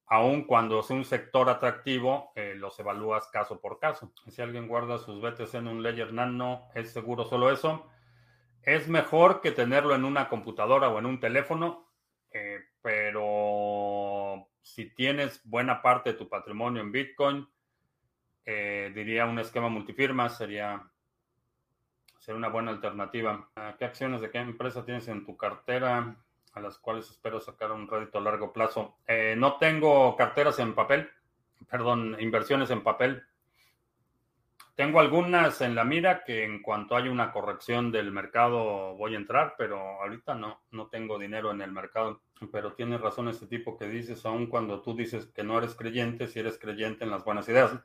[0.07, 4.11] aun cuando es un sector atractivo, eh, los evalúas caso por caso.
[4.27, 7.89] Si alguien guarda sus BTC en un Ledger Nano, ¿es seguro solo eso?
[8.63, 11.87] Es mejor que tenerlo en una computadora o en un teléfono,
[12.81, 17.47] pero si tienes buena parte de tu patrimonio en Bitcoin,
[18.45, 20.83] eh, diría un esquema multifirma sería,
[22.19, 23.49] sería una buena alternativa.
[23.77, 26.15] ¿Qué acciones de qué empresa tienes en tu cartera
[26.53, 28.97] a las cuales espero sacar un rédito a largo plazo?
[29.07, 31.09] Eh, no tengo carteras en papel,
[31.69, 33.23] perdón, inversiones en papel.
[34.79, 39.17] Tengo algunas en la mira que en cuanto haya una corrección del mercado voy a
[39.17, 42.21] entrar, pero ahorita no, no tengo dinero en el mercado.
[42.49, 46.27] Pero tiene razón este tipo que dices, aun cuando tú dices que no eres creyente,
[46.27, 47.77] si eres creyente en las buenas ideas.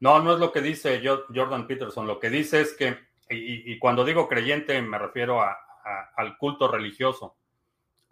[0.00, 2.06] No, no es lo que dice Jordan Peterson.
[2.06, 6.68] Lo que dice es que, y, cuando digo creyente me refiero a, a, al culto
[6.68, 7.36] religioso,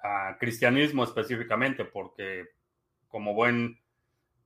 [0.03, 2.47] a cristianismo específicamente, porque
[3.09, 3.81] como buen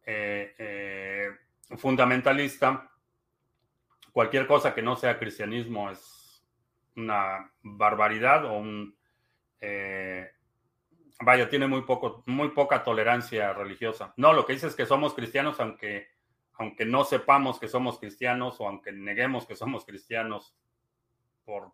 [0.05, 1.31] eh, eh,
[1.76, 2.90] fundamentalista,
[4.12, 6.44] cualquier cosa que no sea cristianismo es
[6.96, 8.96] una barbaridad o un...
[9.61, 10.28] Eh,
[11.20, 14.12] vaya, tiene muy, poco, muy poca tolerancia religiosa.
[14.16, 16.09] No, lo que dice es que somos cristianos aunque
[16.62, 20.55] aunque no sepamos que somos cristianos o aunque neguemos que somos cristianos
[21.44, 21.72] por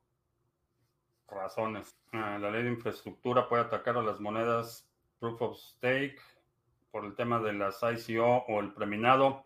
[1.29, 1.97] razones.
[2.13, 4.89] Ah, la ley de infraestructura puede atacar a las monedas
[5.21, 6.21] proof of stake
[6.91, 9.45] por el tema de las ICO o el preminado.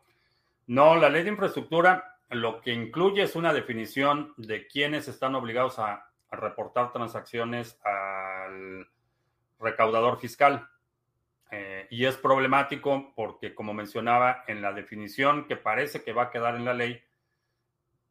[0.68, 5.78] No, la ley de infraestructura lo que incluye es una definición de quiénes están obligados
[5.80, 8.88] a, a reportar transacciones al
[9.58, 10.68] recaudador fiscal.
[11.54, 16.30] Eh, y es problemático porque, como mencionaba, en la definición que parece que va a
[16.30, 17.02] quedar en la ley,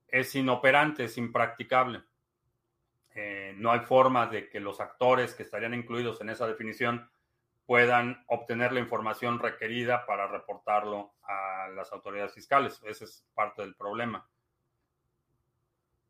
[0.08, 2.04] es inoperante, es impracticable.
[3.16, 7.10] Eh, no hay forma de que los actores que estarían incluidos en esa definición
[7.66, 12.80] puedan obtener la información requerida para reportarlo a las autoridades fiscales.
[12.86, 14.30] Ese es parte del problema.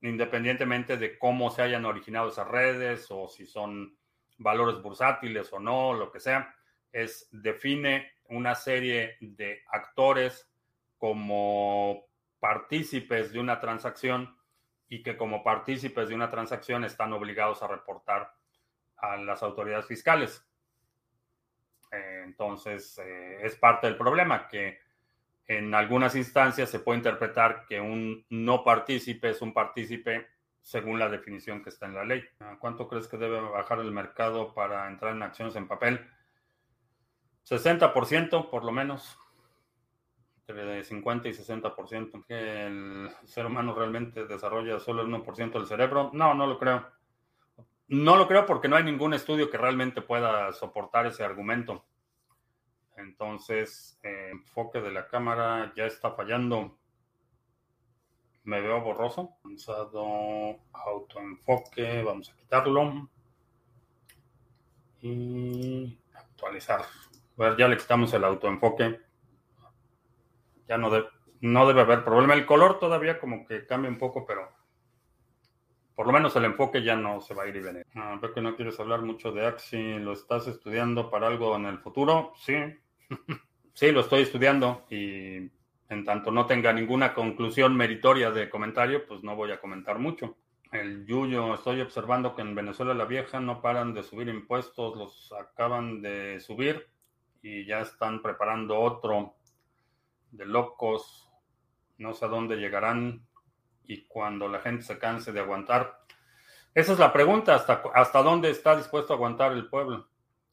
[0.02, 3.96] independientemente de cómo se hayan originado esas redes o si son
[4.40, 6.56] valores bursátiles o no, lo que sea,
[6.92, 10.50] es define una serie de actores
[10.98, 12.06] como
[12.40, 14.36] partícipes de una transacción
[14.88, 18.34] y que como partícipes de una transacción están obligados a reportar
[18.98, 20.46] a las autoridades fiscales.
[21.92, 24.80] Eh, entonces, eh, es parte del problema que
[25.48, 30.28] en algunas instancias se puede interpretar que un no partícipe es un partícipe
[30.62, 32.24] según la definición que está en la ley.
[32.60, 36.08] ¿Cuánto crees que debe bajar el mercado para entrar en acciones en papel?
[37.48, 39.18] 60% por lo menos,
[40.48, 42.26] entre 50 y 60%.
[42.26, 46.12] ¿Que el ser humano realmente desarrolla solo el 1% del cerebro?
[46.14, 46.86] No, no lo creo.
[47.88, 51.86] No lo creo porque no hay ningún estudio que realmente pueda soportar ese argumento.
[52.96, 56.78] Entonces, el enfoque de la cámara ya está fallando.
[58.44, 59.38] Me veo borroso.
[59.44, 62.04] Avanzado autoenfoque.
[62.04, 63.10] Vamos a quitarlo.
[65.02, 66.86] Y actualizar.
[67.42, 69.02] Ver, ya le quitamos el autoenfoque.
[70.68, 70.92] Ya no,
[71.40, 72.36] no debe haber problema.
[72.36, 74.48] El color todavía como que cambia un poco, pero
[75.96, 77.88] por lo menos el enfoque ya no se va a ir y venir.
[77.96, 79.98] Ah, veo que no quieres hablar mucho de Axi.
[79.98, 82.34] ¿Lo estás estudiando para algo en el futuro?
[82.38, 82.54] Sí.
[83.74, 85.38] sí, lo estoy estudiando y
[85.90, 90.38] en tanto no tenga ninguna conclusión meritoria de comentario, pues no voy a comentar mucho.
[90.72, 95.34] El Yuyo, estoy observando que en Venezuela la vieja no paran de subir impuestos, los
[95.34, 96.86] acaban de subir
[97.42, 99.36] y ya están preparando otro
[100.32, 101.30] de locos.
[101.98, 103.26] No sé a dónde llegarán
[103.86, 106.06] y cuando la gente se canse de aguantar.
[106.74, 110.08] Esa es la pregunta, ¿hasta, hasta dónde está dispuesto a aguantar el pueblo?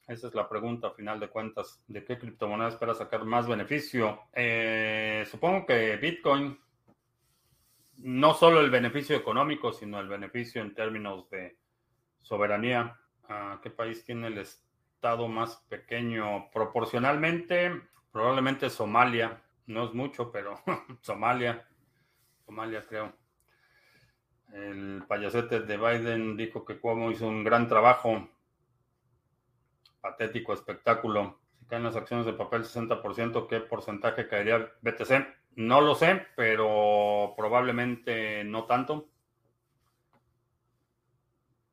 [0.09, 1.85] Esa es la pregunta, a final de cuentas.
[1.87, 4.22] ¿De qué criptomoneda espera sacar más beneficio?
[4.33, 6.59] Eh, supongo que Bitcoin,
[7.98, 11.59] no solo el beneficio económico, sino el beneficio en términos de
[12.22, 12.98] soberanía.
[13.62, 14.67] ¿Qué país tiene el estado
[15.28, 16.50] más pequeño?
[16.52, 17.82] Proporcionalmente,
[18.12, 19.42] probablemente Somalia.
[19.66, 20.61] No es mucho, pero
[21.02, 21.66] Somalia.
[22.44, 23.12] Somalia, creo.
[24.52, 28.28] El payasete de Biden dijo que Cuomo hizo un gran trabajo
[30.00, 31.38] patético espectáculo.
[31.58, 35.26] Si caen las acciones de papel 60%, ¿qué porcentaje caería BTC?
[35.56, 39.08] No lo sé, pero probablemente no tanto.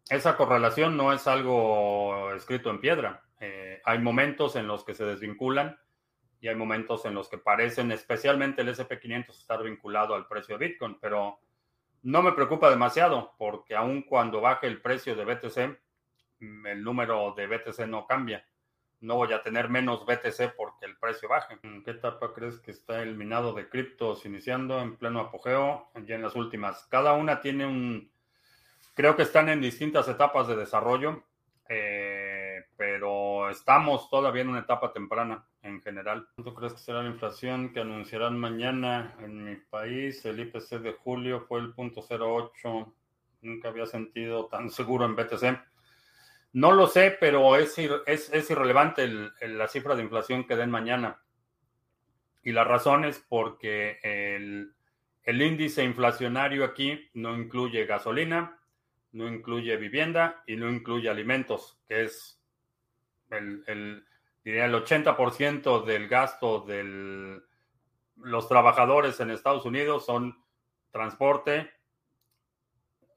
[0.10, 3.24] Esa correlación no es algo escrito en piedra.
[3.40, 5.80] Eh, hay momentos en los que se desvinculan
[6.40, 10.68] y hay momentos en los que parecen, especialmente el SP500, estar vinculado al precio de
[10.68, 11.40] Bitcoin, pero
[12.04, 15.58] no me preocupa demasiado porque aun cuando baje el precio de BTC,
[16.68, 18.48] el número de BTC no cambia.
[19.02, 21.58] No voy a tener menos BTC porque el precio baje.
[21.64, 25.90] ¿En qué etapa crees que está el minado de criptos iniciando en pleno apogeo?
[26.06, 26.86] Ya en las últimas.
[26.92, 28.12] Cada una tiene un...
[28.96, 31.24] Creo que están en distintas etapas de desarrollo,
[31.70, 36.28] eh, pero estamos todavía en una etapa temprana en general.
[36.36, 40.26] ¿Cuánto crees que será la inflación que anunciarán mañana en mi país?
[40.26, 42.94] El IPC de julio fue el punto 08.
[43.42, 45.60] Nunca había sentido tan seguro en BTC.
[46.54, 49.10] No lo sé, pero es, es, irrelevante
[49.42, 51.22] la cifra de inflación que den mañana.
[52.44, 58.58] Y la razón es porque el, índice inflacionario aquí no incluye gasolina,
[59.16, 62.42] no incluye vivienda y no incluye alimentos, que es
[63.30, 64.06] el, el,
[64.44, 67.42] diría el 80% del gasto de
[68.18, 70.38] los trabajadores en Estados Unidos son
[70.92, 71.72] transporte,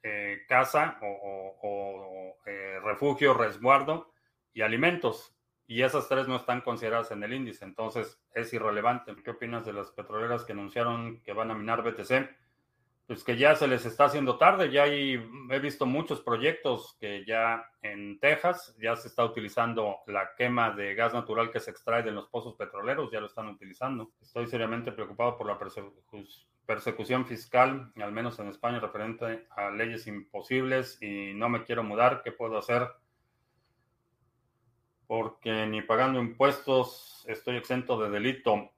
[0.05, 4.13] eh, casa o, eh, refugio, resguardo
[4.53, 5.35] y alimentos.
[5.67, 9.15] Y esas tres no están consideradas en el índice, entonces es irrelevante.
[9.23, 12.31] ¿Qué opinas de las petroleras que anunciaron que van a minar BTC?
[13.09, 15.15] Pues que ya se les está haciendo tarde, ya hay,
[15.49, 20.95] he visto muchos proyectos que ya en Texas ya se está utilizando la quema de
[20.95, 24.11] gas natural que se extrae de los pozos petroleros, ya lo están utilizando.
[24.21, 25.59] Estoy seriamente preocupado por la
[26.67, 32.21] persecución fiscal, al menos en España, referente a leyes imposibles y no me quiero mudar.
[32.23, 32.89] ¿Qué puedo hacer?
[35.07, 38.71] Porque ni pagando impuestos estoy exento de delito.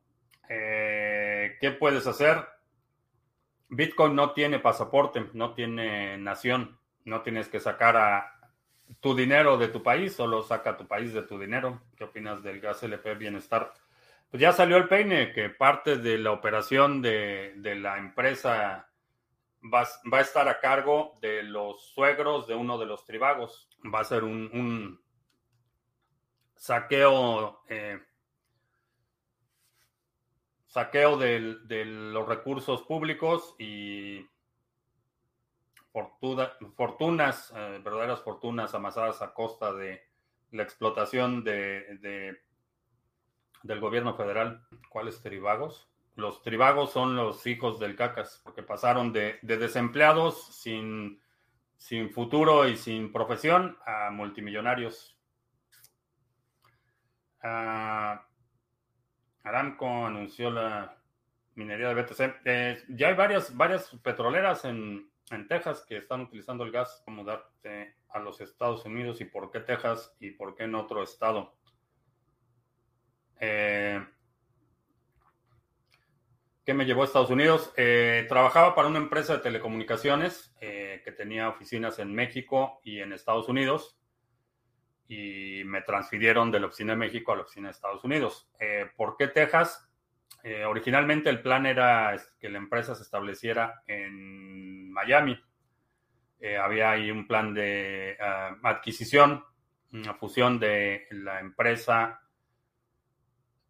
[0.49, 2.47] Eh, ¿Qué puedes hacer?
[3.71, 8.35] Bitcoin no tiene pasaporte, no tiene nación, no tienes que sacar a
[8.99, 11.81] tu dinero de tu país, solo saca tu país de tu dinero.
[11.97, 13.73] ¿Qué opinas del gas LP Bienestar?
[14.29, 18.89] Pues ya salió el peine, que parte de la operación de, la empresa
[19.62, 23.68] va, a estar a cargo de los suegros de uno de los tribagos.
[23.93, 25.01] Va a ser un,
[26.57, 28.01] saqueo, eh,
[30.71, 34.25] saqueo de, los recursos públicos y
[36.77, 40.01] fortunas, eh, verdaderas fortunas amasadas a costa de
[40.53, 42.39] la explotación de,
[43.64, 44.64] del gobierno federal.
[44.89, 45.91] ¿Cuáles tribagos?
[46.14, 51.21] Los tribagos son los hijos del cacas, porque pasaron de, desempleados sin,
[52.12, 55.16] futuro y sin profesión a multimillonarios.
[57.43, 58.25] Ah,
[59.43, 60.97] Aramco anunció la
[61.55, 62.20] minería de BTC.
[62.45, 67.24] Eh, ya hay varias, varias petroleras en, en Texas que están utilizando el gas como
[67.24, 71.55] darte a los Estados Unidos y por qué Texas y por qué en otro estado.
[73.41, 74.05] Eh,
[76.64, 77.72] ¿Qué me llevó a Estados Unidos?
[77.76, 83.12] Eh, trabajaba para una empresa de telecomunicaciones eh, que tenía oficinas en México y en
[83.12, 84.00] Estados Unidos
[85.11, 88.49] y me transfirieron de la oficina de México a la oficina de Estados Unidos.
[88.97, 89.87] ¿Por qué Texas?
[90.67, 95.39] originalmente el plan era que la empresa se estableciera en Miami
[96.41, 99.45] eh, había ahí un plan de ah, adquisición,
[99.93, 102.23] una fusión de la empresa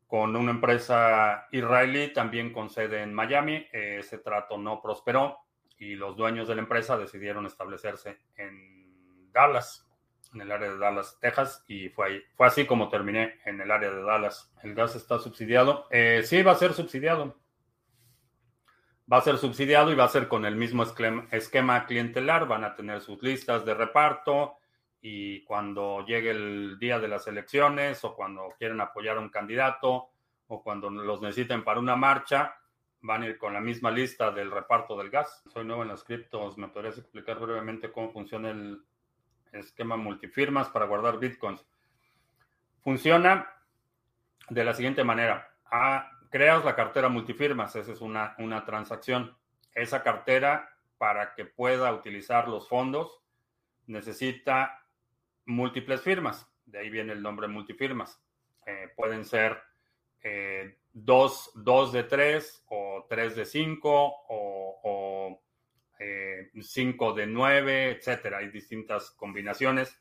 [0.06, 3.66] con una empresa israelí, también con sede en Miami.
[3.72, 5.38] ese trato no prosperó
[5.78, 9.88] y los dueños de la empresa decidieron establecerse en Dallas,
[10.32, 13.70] en el área de Dallas, Texas, y fue, ahí, fue así como terminé en el
[13.70, 14.52] área de Dallas.
[14.62, 15.86] ¿El gas está subsidiado?
[15.90, 17.40] Eh, sí, va a ser subsidiado
[19.12, 22.76] va a ser subsidiado y va a ser con el mismo esquema clientelar, van a
[22.76, 24.58] tener sus listas de reparto
[25.00, 30.10] y cuando llegue el día de las elecciones o cuando quieren apoyar a un candidato
[30.46, 32.54] o cuando los necesiten para una marcha,
[33.02, 35.42] van a ir con la misma lista del reparto del gas.
[35.52, 38.80] Soy nuevo en las criptos, ¿me podrías explicar brevemente cómo funciona el
[39.52, 41.64] esquema multifirmas para guardar bitcoins.
[42.82, 43.50] Funciona
[44.48, 45.54] de la siguiente manera.
[45.64, 49.36] Ah, creas la cartera multifirmas, esa es una, una transacción.
[49.74, 53.20] Esa cartera, para que pueda utilizar los fondos,
[53.86, 54.84] necesita
[55.46, 56.50] múltiples firmas.
[56.66, 58.22] De ahí viene el nombre multifirmas.
[58.66, 59.60] Eh, pueden ser
[60.22, 61.52] eh, dos,
[61.92, 65.42] de tres o tres de cinco o
[66.02, 68.38] eh, 5 de 9, etcétera.
[68.38, 70.00] Hay distintas combinaciones.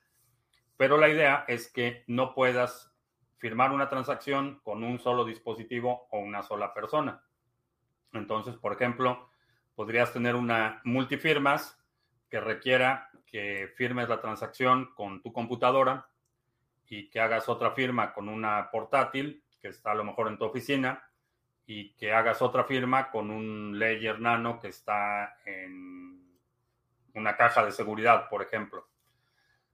[0.78, 2.96] Pero la idea es que no puedas
[3.38, 7.22] firmar una transacción con un solo dispositivo o una sola persona.
[8.14, 9.30] Entonces, por ejemplo,
[9.76, 11.78] podrías tener una multifirmas
[12.30, 16.10] que requiera que firmes la transacción con tu computadora
[16.88, 20.46] y que hagas otra firma con una portátil que está a lo mejor en tu
[20.46, 21.09] oficina
[21.72, 26.20] y que hagas otra firma con un Ledger Nano que está en
[27.14, 28.88] una caja de seguridad, por ejemplo.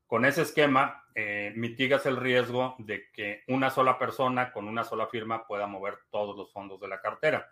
[0.05, 5.07] Con ese esquema, eh, mitigas el riesgo de que una sola persona con una sola
[5.07, 7.49] firma pueda mover todos los fondos de la cartera.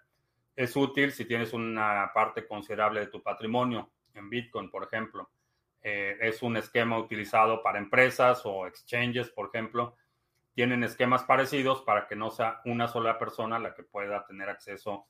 [0.53, 5.29] Es útil si tienes una parte considerable de tu patrimonio en Bitcoin, por ejemplo.
[5.81, 9.95] Eh, es un esquema utilizado para empresas o exchanges, por ejemplo.
[10.53, 15.07] Tienen esquemas parecidos para que no sea una sola persona la que pueda tener acceso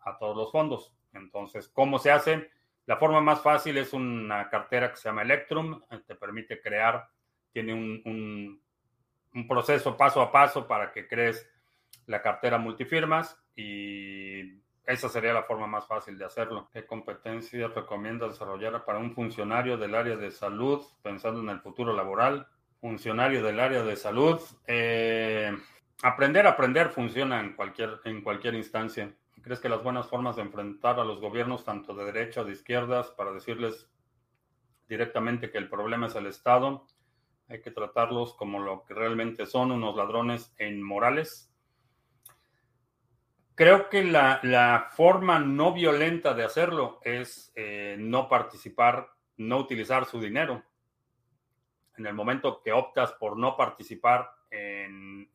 [0.00, 0.92] a todos los fondos.
[1.12, 2.50] Entonces, ¿cómo se hace?
[2.86, 7.08] La forma más fácil es una cartera que se llama Electrum, eh, te permite crear,
[7.52, 8.60] tiene un,
[9.48, 11.46] proceso paso a paso para que crees
[12.06, 16.70] la cartera multifirmas y esa sería la forma más fácil de hacerlo.
[16.72, 21.92] ¿Qué competencias recomienda desarrollar para un funcionario del área de salud pensando en el futuro
[21.92, 22.48] laboral?
[22.86, 24.40] Funcionario del área de salud.
[24.64, 25.50] Eh,
[26.04, 29.12] aprender aprender funciona en cualquier, en cualquier instancia.
[29.42, 32.52] ¿Crees que las buenas formas de enfrentar a los gobiernos, tanto de derecha o de
[32.52, 33.90] izquierdas, para decirles
[34.88, 36.86] directamente que el problema es el Estado,
[37.48, 41.52] hay que tratarlos como lo que realmente son, unos ladrones inmorales?
[43.56, 50.20] Creo que la, forma no violenta de hacerlo es eh, no participar, no utilizar su
[50.20, 50.62] dinero.
[51.98, 55.28] En el momento que optas por no participar en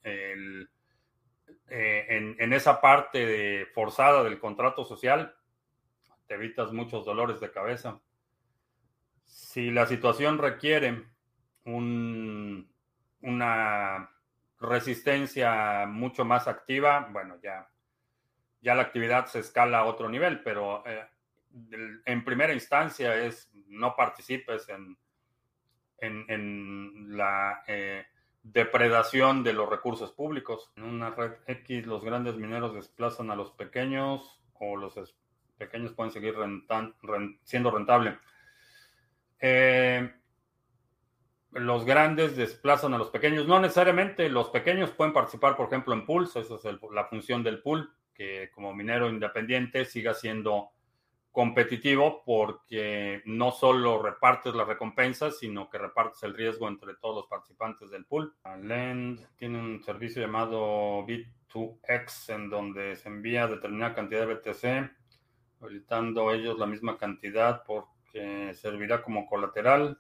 [1.74, 5.34] eh, en, esa parte forzada del contrato social,
[6.28, 8.02] te evitas muchos dolores de cabeza.
[9.26, 11.06] Si la situación requiere
[11.64, 12.66] una
[14.60, 17.70] resistencia mucho más activa, bueno, ya,
[18.60, 21.08] ya la actividad se escala a otro nivel, pero eh,
[22.04, 24.98] en primera instancia es no participes en,
[26.02, 28.06] en, la eh,
[28.44, 30.72] depredación de los recursos públicos.
[30.76, 34.96] En una red X los grandes mineros desplazan a los pequeños o los
[35.58, 36.36] pequeños pueden seguir
[37.44, 38.18] siendo rentable.
[39.40, 40.12] Eh,
[41.52, 43.48] los grandes desplazan a los pequeños.
[43.48, 46.36] No necesariamente los pequeños pueden participar, por ejemplo, en pools.
[46.36, 50.72] Esa es la función del pool, que como minero independiente siga siendo
[51.32, 57.28] competitivo porque no solo repartes las recompensas, sino que repartes el riesgo entre todos los
[57.28, 58.34] participantes del pool.
[58.62, 64.92] Lend tiene un servicio llamado Bit2X en donde se envía determinada cantidad de BTC,
[65.62, 69.98] habilitando ellos la misma cantidad porque servirá como colateral,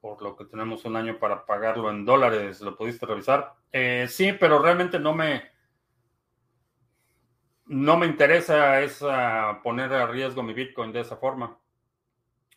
[0.00, 2.60] por lo que tenemos un año para pagarlo en dólares.
[2.60, 3.54] ¿Lo pudiste revisar?
[3.72, 5.49] Eh, sí, pero realmente no me
[7.70, 11.56] no me interesa esa, poner a riesgo mi Bitcoin de esa forma.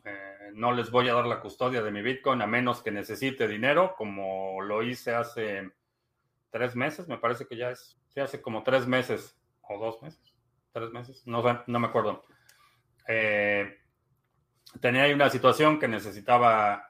[0.04, 3.48] Eh, no les voy a dar la custodia de mi Bitcoin a menos que necesite
[3.48, 5.70] dinero, como lo hice hace
[6.50, 10.34] tres meses, me parece que ya es, sí, hace como tres meses o dos meses,
[10.72, 12.24] tres meses, no no me acuerdo.
[13.08, 13.82] Eh,
[14.82, 16.90] tenía ahí una situación que necesitaba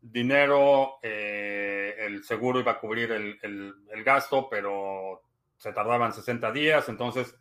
[0.00, 5.20] dinero, eh, el seguro iba a cubrir el, el gasto, pero
[5.58, 7.38] se tardaban 60 días, entonces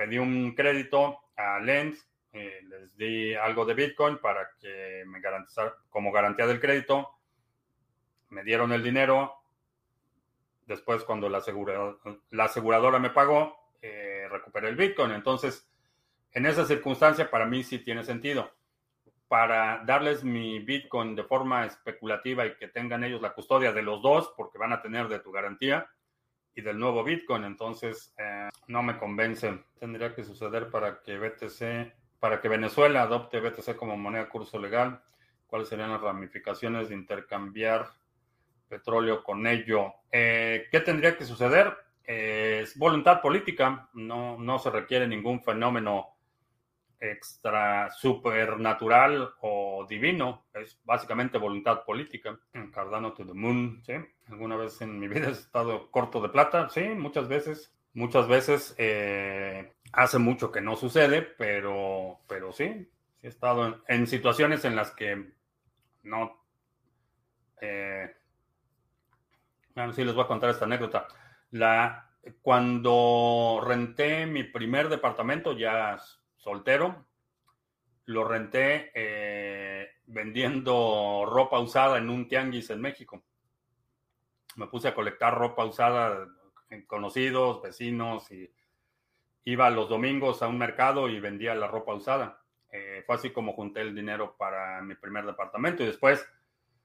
[0.00, 1.94] pedí un crédito a Lend,
[2.32, 7.10] eh, les di algo de Bitcoin para que me garantizara como garantía del crédito.
[8.30, 9.34] Me dieron el dinero.
[10.64, 11.42] Después, cuando la,
[12.30, 15.10] la aseguradora me pagó, eh, recuperé el Bitcoin.
[15.10, 15.70] Entonces,
[16.32, 18.50] en esa circunstancia, para mí sí tiene sentido.
[19.28, 24.00] Para darles mi Bitcoin de forma especulativa y que tengan ellos la custodia de los
[24.00, 25.90] dos, porque van a tener de tu garantía,
[26.54, 27.44] y del nuevo Bitcoin.
[27.44, 29.64] Entonces, eh, no me convence.
[29.78, 35.02] Tendría que suceder para que BTC, para que Venezuela adopte BTC como moneda curso legal.
[35.46, 37.88] ¿Cuáles serían las ramificaciones de intercambiar
[38.68, 39.94] petróleo con ello?
[40.12, 41.76] Eh, ¿Qué tendría que suceder?
[42.04, 43.88] Eh, es voluntad política.
[43.94, 46.16] No, no se requiere ningún fenómeno
[47.00, 52.38] extra supernatural o divino, es básicamente voluntad política.
[52.72, 53.94] Cardano to the moon, ¿sí?
[54.28, 57.74] Alguna vez en mi vida he estado corto de plata, sí, muchas veces.
[57.92, 62.88] Muchas veces eh, hace mucho que no sucede, pero, pero sí,
[63.20, 65.32] he estado en, situaciones en las que
[66.04, 66.40] no...
[67.60, 68.14] Eh,
[69.74, 71.08] bueno, sí les voy a contar esta anécdota.
[71.50, 72.10] La,
[72.42, 75.98] cuando renté mi primer departamento, ya
[76.40, 77.06] soltero.
[78.06, 83.22] Lo renté eh, vendiendo ropa usada en un tianguis en México.
[84.56, 86.26] Me puse a colectar ropa usada
[86.70, 88.52] en conocidos, vecinos y
[89.44, 92.42] iba los domingos a un mercado y vendía la ropa usada.
[92.72, 96.26] Eh, fue así como junté el dinero para mi primer departamento y después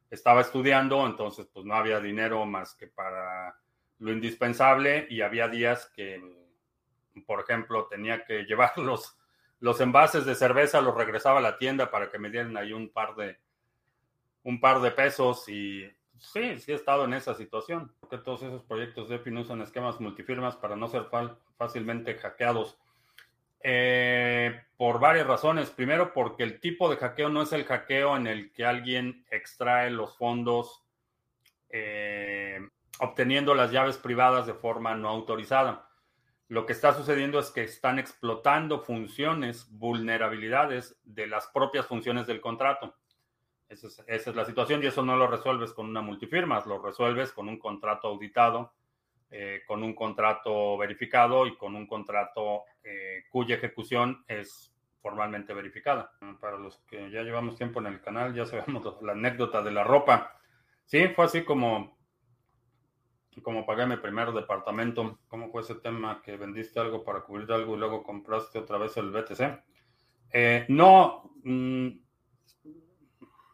[0.10, 3.56] estaba estudiando, entonces pues no había dinero más que para
[4.00, 6.22] lo indispensable y había días que,
[7.26, 9.18] por ejemplo, tenía que llevarlos
[9.66, 12.90] los envases de cerveza los regresaba a la tienda para que me dieran ahí un
[12.90, 13.40] par de
[14.44, 17.92] un par de pesos y sí, sí he estado en esa situación.
[18.00, 21.08] Porque todos esos proyectos de no usan esquemas multifirmas para no ser
[21.58, 22.78] fácilmente hackeados.
[23.64, 25.72] Eh, por varias razones.
[25.72, 29.90] Primero, porque el tipo de hackeo no es el hackeo en el que alguien extrae
[29.90, 30.84] los fondos
[31.72, 32.60] eh,
[33.00, 35.85] obteniendo las llaves privadas de forma no autorizada.
[36.48, 42.40] Lo que está sucediendo es que están explotando funciones, vulnerabilidades de las propias funciones del
[42.40, 42.96] contrato.
[43.68, 47.50] Esa es, la situación y eso no lo resuelves con una multifirma, lo resuelves con
[47.50, 48.74] un contrato auditado,
[49.32, 54.72] eh, con un contrato verificado y con un contrato eh, cuya ejecución es
[55.02, 56.12] formalmente verificada.
[56.40, 59.84] Para los que ya llevamos tiempo en el canal, ya sabemos la anécdota de la
[59.84, 60.40] ropa.
[60.86, 61.95] Sí, fue así como
[63.42, 67.76] como pagué mi primer departamento, ¿cómo fue ese tema que vendiste algo para cubrir algo
[67.76, 69.64] y luego compraste otra vez el BTC?
[70.32, 71.90] Eh, no, mm,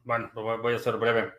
[0.03, 1.33] bueno, voy a ser breve,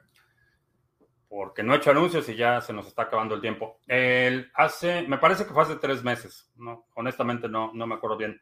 [1.28, 3.80] porque no he hecho anuncios y ya se nos está acabando el tiempo.
[3.86, 8.16] El hace, me parece que fue hace tres meses, no, honestamente no, no me acuerdo
[8.16, 8.40] bien,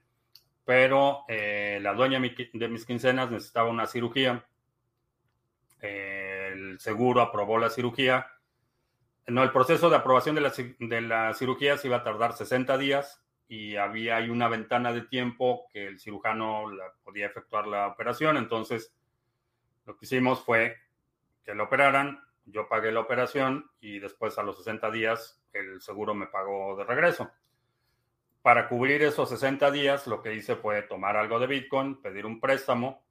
[0.64, 4.44] pero eh, la dueña de mis quincenas necesitaba una cirugía,
[5.80, 8.26] el seguro aprobó la cirugía
[9.30, 12.76] no, el proceso de aprobación de la, de la cirugía se iba a tardar 60
[12.78, 16.66] días y había ahí una ventana de tiempo que el cirujano
[17.02, 18.36] podía efectuar la operación.
[18.36, 18.94] Entonces,
[19.86, 20.76] lo que hicimos fue
[21.44, 26.14] que lo operaran, yo pagué la operación y después a los 60 días el seguro
[26.14, 27.30] me pagó de regreso.
[28.42, 32.40] Para cubrir esos 60 días, lo que hice fue tomar algo de Bitcoin, pedir un
[32.40, 33.04] préstamo,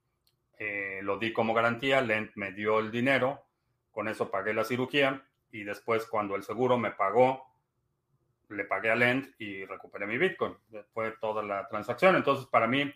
[0.58, 3.44] eh, lo di como garantía, Lent me dio el dinero,
[3.90, 7.50] con eso pagué la cirugía y después cuando el seguro me pagó,
[8.48, 10.56] le pagué a Lend y recuperé mi Bitcoin.
[10.92, 12.16] Fue toda la transacción.
[12.16, 12.92] Entonces, para mí,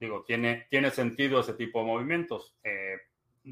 [0.00, 2.56] digo, tiene, tiene sentido ese tipo de movimientos.
[2.64, 2.96] Eh,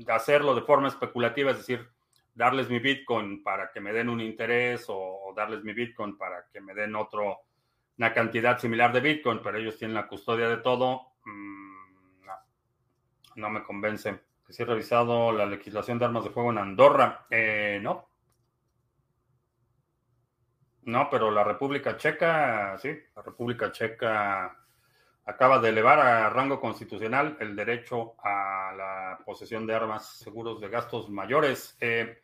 [0.09, 1.89] hacerlo de forma especulativa, es decir,
[2.35, 6.61] darles mi Bitcoin para que me den un interés o, darles mi Bitcoin para que
[6.61, 7.41] me den otro
[7.99, 11.13] una cantidad similar de Bitcoin, pero ellos tienen la custodia de todo.
[11.25, 12.33] Mm, no,
[13.37, 14.21] no me convence.
[14.49, 17.27] Si he revisado la legislación de armas de fuego en Andorra.
[17.31, 18.12] Eh, no.
[20.85, 24.57] No, pero la República Checa, sí, la República Checa
[25.25, 30.69] acaba de elevar a rango constitucional el derecho a la posesión de armas seguros de
[30.69, 31.77] gastos mayores.
[31.81, 32.23] Eh,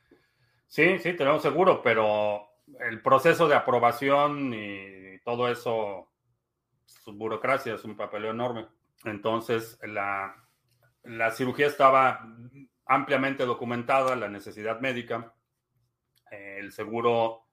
[0.66, 2.48] sí, sí, tenemos seguro, pero
[2.80, 6.10] el proceso de aprobación y todo eso,
[6.84, 8.66] su burocracia es un papeleo enorme.
[9.04, 10.34] Entonces, la,
[11.04, 12.26] la cirugía estaba
[12.86, 15.32] ampliamente documentada, la necesidad médica.
[16.30, 17.47] Eh, el seguro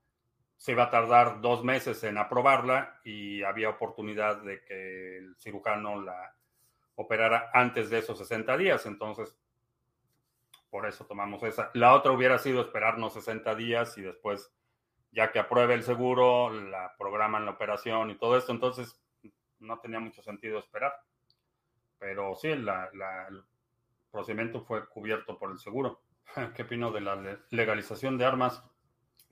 [0.58, 6.02] se iba a tardar dos meses en aprobarla y había oportunidad de que el cirujano
[6.02, 6.36] la
[6.96, 8.86] operara antes de esos 60 días.
[8.86, 9.38] Entonces,
[10.70, 11.72] por eso tomamos esa.
[11.74, 14.54] La otra hubiera sido esperarnos 60 días y después,
[15.12, 18.52] ya que apruebe el seguro, la programan la operación y todo esto.
[18.52, 19.02] Entonces,
[19.60, 20.94] no tenía mucho sentido esperar.
[22.00, 22.90] Pero sí, la,
[23.30, 23.44] el
[24.12, 26.02] procedimiento fue cubierto por el seguro.
[26.56, 28.64] ¿Qué opino de la legalización de armas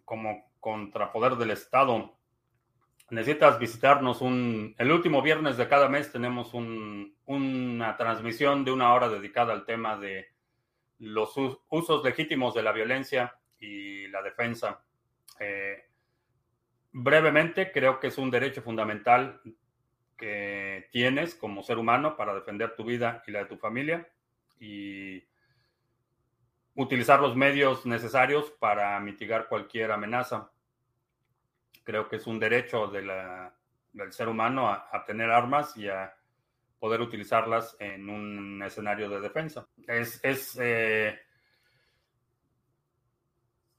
[0.05, 2.17] como contrapoder del Estado.
[3.09, 4.73] Necesitas visitarnos un...
[4.77, 9.97] El último viernes de cada mes tenemos una transmisión de una hora dedicada al tema
[9.97, 10.29] de
[10.99, 11.35] los
[11.69, 14.83] usos legítimos de la violencia y la defensa.
[15.37, 15.83] Eh,
[16.93, 19.41] brevemente, creo que es un derecho fundamental
[20.17, 24.07] que tienes como ser humano para defender tu vida y la de tu familia
[24.61, 25.21] y
[26.75, 30.52] utilizar los medios necesarios para mitigar cualquier amenaza.
[31.83, 33.53] Creo que es un derecho de la,
[33.91, 36.15] del ser humano a, tener armas y a
[36.79, 39.67] poder utilizarlas en un escenario de defensa.
[39.87, 41.19] Es, es, eh,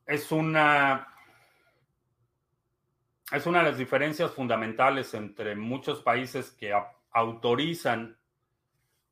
[0.06, 1.08] es una...
[3.32, 6.72] Es una de las diferencias fundamentales entre muchos países que
[7.10, 8.16] autorizan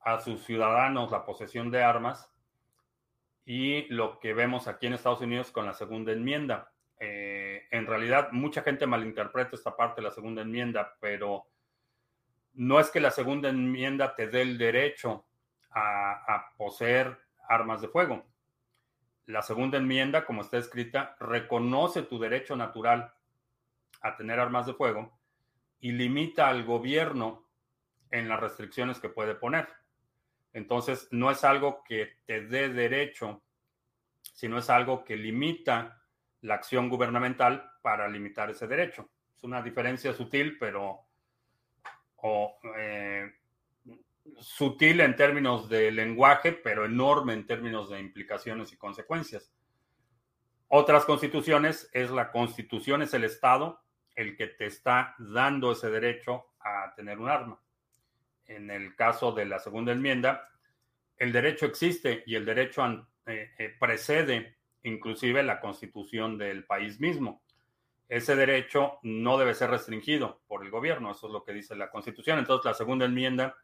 [0.01, 2.31] a sus ciudadanos la posesión de armas
[3.45, 6.73] y lo que vemos aquí en Estados Unidos con la segunda enmienda.
[7.01, 7.42] Eh,
[7.73, 11.47] en realidad, mucha gente malinterpreta esta parte de la segunda enmienda, pero
[12.53, 15.25] no es que la segunda enmienda te dé el derecho
[15.71, 17.19] a, poseer
[17.49, 18.27] armas de fuego.
[19.25, 23.11] La segunda enmienda, como está escrita, reconoce tu derecho natural
[24.03, 25.19] a tener armas de fuego
[25.81, 27.49] y limita al gobierno
[28.11, 29.67] en las restricciones que puede poner.
[30.53, 33.43] Entonces, no es algo que te dé derecho,
[34.21, 36.02] sino es algo que limita
[36.43, 39.09] la acción gubernamental para limitar ese derecho.
[39.37, 41.01] Es una diferencia sutil, pero
[42.77, 43.33] eh,
[44.39, 49.53] sutil en términos de lenguaje, pero enorme en términos de implicaciones y consecuencias.
[50.69, 53.83] Otras constituciones es la constitución, es el Estado
[54.15, 57.59] el que te está dando ese derecho a tener un arma
[58.47, 60.49] en el caso de la segunda enmienda,
[61.17, 62.85] el derecho existe y el derecho
[63.27, 67.43] eh, eh, precede inclusive la constitución del país mismo.
[68.09, 71.91] Ese derecho no debe ser restringido por el gobierno, eso es lo que dice la
[71.91, 72.39] constitución.
[72.39, 73.57] Entonces, la segunda enmienda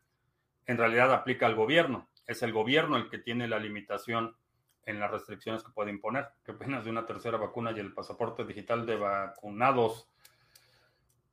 [0.67, 2.09] en realidad aplica al gobierno.
[2.27, 4.37] Es el gobierno el que tiene la limitación
[4.85, 6.29] en las restricciones que puede imponer.
[6.45, 10.09] ¿Qué opinas de una tercera vacuna y el pasaporte digital de vacunados?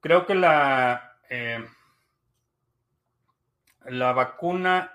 [0.01, 1.17] Creo que la...
[1.29, 1.65] Eh,
[3.85, 4.91] la vacuna,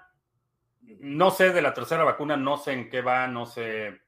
[1.00, 4.00] no sé de la tercera vacuna, no sé en qué va, no sé,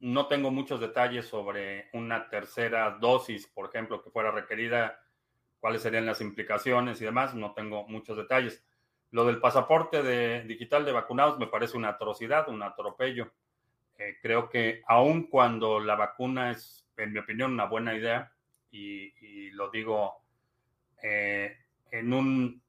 [0.00, 5.00] no tengo muchos detalles sobre una tercera dosis, por ejemplo, que fuera requerida,
[5.60, 8.64] cuáles serían las implicaciones y demás, no tengo muchos detalles.
[9.10, 13.32] Lo del pasaporte de, digital de vacunados me parece una atrocidad, un atropello.
[13.98, 18.32] Eh, creo que aun cuando la vacuna es, en mi opinión, una buena idea,
[18.70, 20.20] y, lo digo
[21.02, 21.56] eh,
[21.90, 22.62] en un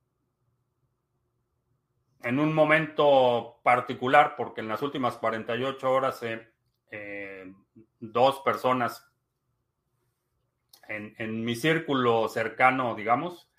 [2.24, 6.48] en un momento particular, porque en las últimas 48 horas eh,
[8.00, 9.12] dos personas
[10.88, 13.52] en, mi círculo cercano, digamos,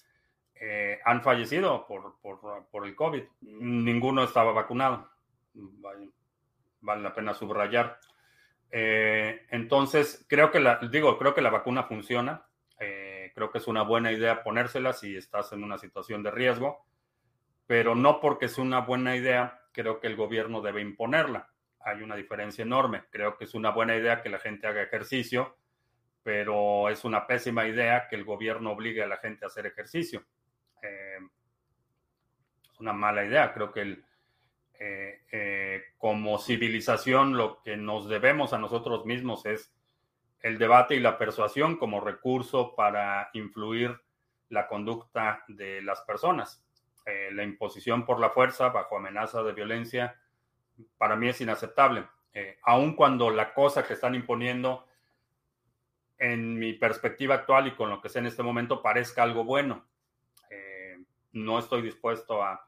[0.55, 3.23] eh, han fallecido por, el COVID.
[3.43, 5.11] Ninguno estaba vacunado.
[5.53, 6.11] Vale,
[7.03, 7.99] la pena subrayar.
[8.71, 12.47] Eh, entonces, creo que la, digo, creo que la vacuna funciona.
[12.79, 16.89] creo que es una buena idea ponérsela si estás en una situación de riesgo
[17.69, 21.51] pero no porque es una buena idea, creo que el gobierno debe imponerla.
[21.81, 23.05] Hay una diferencia enorme.
[23.11, 25.57] Creo que es una buena idea que la gente haga ejercicio,
[26.23, 30.25] pero es una pésima idea que el gobierno obligue a la gente a hacer ejercicio.
[30.83, 31.19] Eh,
[32.71, 33.53] es una mala idea.
[33.55, 34.05] Creo que el,
[34.79, 39.75] eh, eh, como civilización lo que nos debemos a nosotros mismos es
[40.41, 43.99] el debate y la persuasión como recurso para influir
[44.51, 46.65] la conducta de las personas.
[47.33, 50.21] La imposición por la fuerza bajo amenaza de violencia
[50.97, 54.87] para mí es inaceptable, eh, aun cuando la cosa que están imponiendo
[56.19, 59.87] en mi perspectiva actual y con lo que sé en este momento parezca algo bueno.
[60.51, 60.99] Eh,
[61.33, 62.65] no estoy dispuesto a,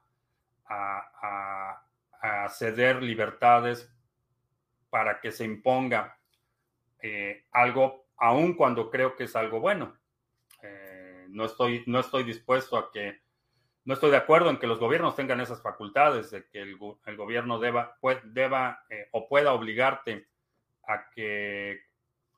[2.50, 3.90] ceder libertades
[4.90, 6.18] para que se imponga
[7.52, 9.96] algo, aun cuando creo que es algo bueno.
[11.28, 13.20] no, estoy, no estoy dispuesto a que
[13.90, 16.76] no estoy de acuerdo en que los gobiernos tengan esas facultades, de que el,
[17.16, 17.96] gobierno deba,
[18.88, 20.28] eh, o pueda obligarte
[20.86, 21.80] a que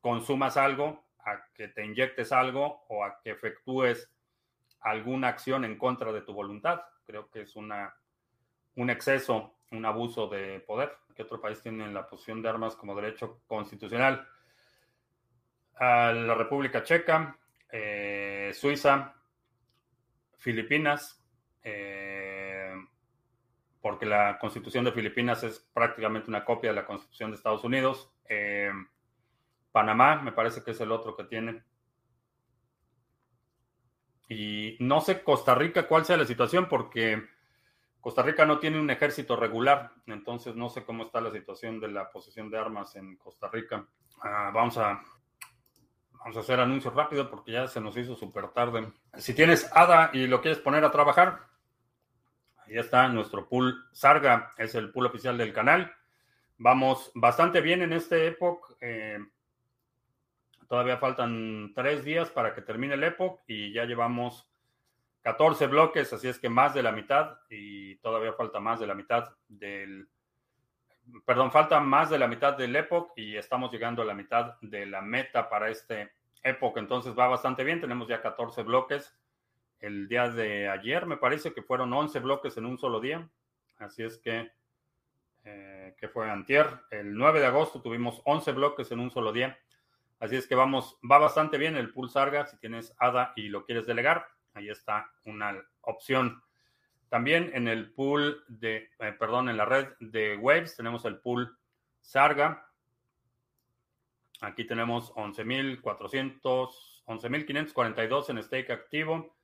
[0.01, 4.11] consumas algo, a que te inyectes algo o a que efectúes
[4.81, 6.81] alguna acción en contra de tu voluntad.
[7.05, 10.97] Creo que es un exceso, un abuso de poder.
[11.15, 14.27] ¿Qué otro país tiene la posición de armas como derecho constitucional?
[15.79, 17.37] la República Checa,
[17.71, 19.17] eh, Suiza,
[20.39, 21.22] Filipinas,
[21.63, 22.75] eh,
[23.81, 28.11] porque la constitución de Filipinas es prácticamente una copia de la constitución de Estados Unidos.
[28.29, 28.71] Eh,
[29.73, 31.63] Panamá me parece que es el otro que tiene.
[34.29, 37.23] Y no sé Costa Rica cuál sea la situación porque
[38.01, 41.89] Costa Rica no tiene un ejército regular, entonces no sé cómo está la situación de
[41.89, 43.87] la posesión de armas en Costa Rica.
[44.23, 45.03] Ah, vamos a
[46.15, 48.93] vamos a hacer anuncios rápido porque ya se nos hizo súper tarde.
[49.19, 51.52] Si tienes ADA y lo quieres poner a trabajar,
[52.73, 55.95] ya está nuestro pool Sarga, es el pool oficial del canal.
[56.59, 58.77] Vamos bastante bien en este Epoch.
[58.81, 59.19] Eh,
[60.69, 64.49] todavía faltan tres días para que termine el Epoch y ya llevamos
[65.23, 68.95] 14 bloques, así es que más de la mitad y todavía falta más de la
[68.95, 70.09] mitad del...
[71.25, 74.87] Perdón, falta más de la mitad del Epoch y estamos llegando a la mitad de
[74.87, 76.13] la meta para este
[76.43, 76.77] Epoch.
[76.77, 79.15] Entonces va bastante bien, tenemos ya 14 bloques
[79.83, 83.29] el día de ayer, me parece que fueron 11 bloques en un solo día.
[83.79, 84.53] Así es que,
[85.45, 86.67] eh, que fue antier.
[86.91, 89.59] El 9 de agosto tuvimos 11 bloques en un solo día.
[90.21, 92.47] Así es que vamos, va bastante bien el pool Sarga.
[92.47, 94.25] Si tienes ADA y lo quieres delegar,
[94.55, 96.41] ahí está una opción.
[97.09, 101.59] También en el pool de, eh, perdón, en la red de Waves tenemos el pool
[102.01, 102.69] Sarga.
[104.43, 109.42] Aquí tenemos 11.400, 11.542 en stake activo.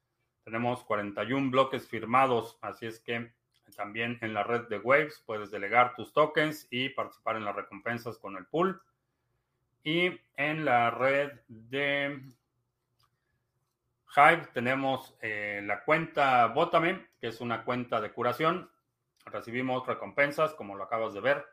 [0.49, 3.35] Tenemos 41 bloques firmados, así es que
[3.77, 8.17] también en la red de Waves puedes delegar tus tokens y participar en las recompensas
[8.17, 8.81] con el pool.
[9.85, 12.23] Y en la red de
[14.17, 18.71] Hive tenemos eh, la cuenta Botame, que es una cuenta de curación.
[19.27, 21.45] Recibimos recompensas, como lo acabas de ver,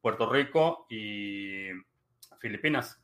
[0.00, 1.68] Puerto Rico y
[2.40, 3.00] Filipinas.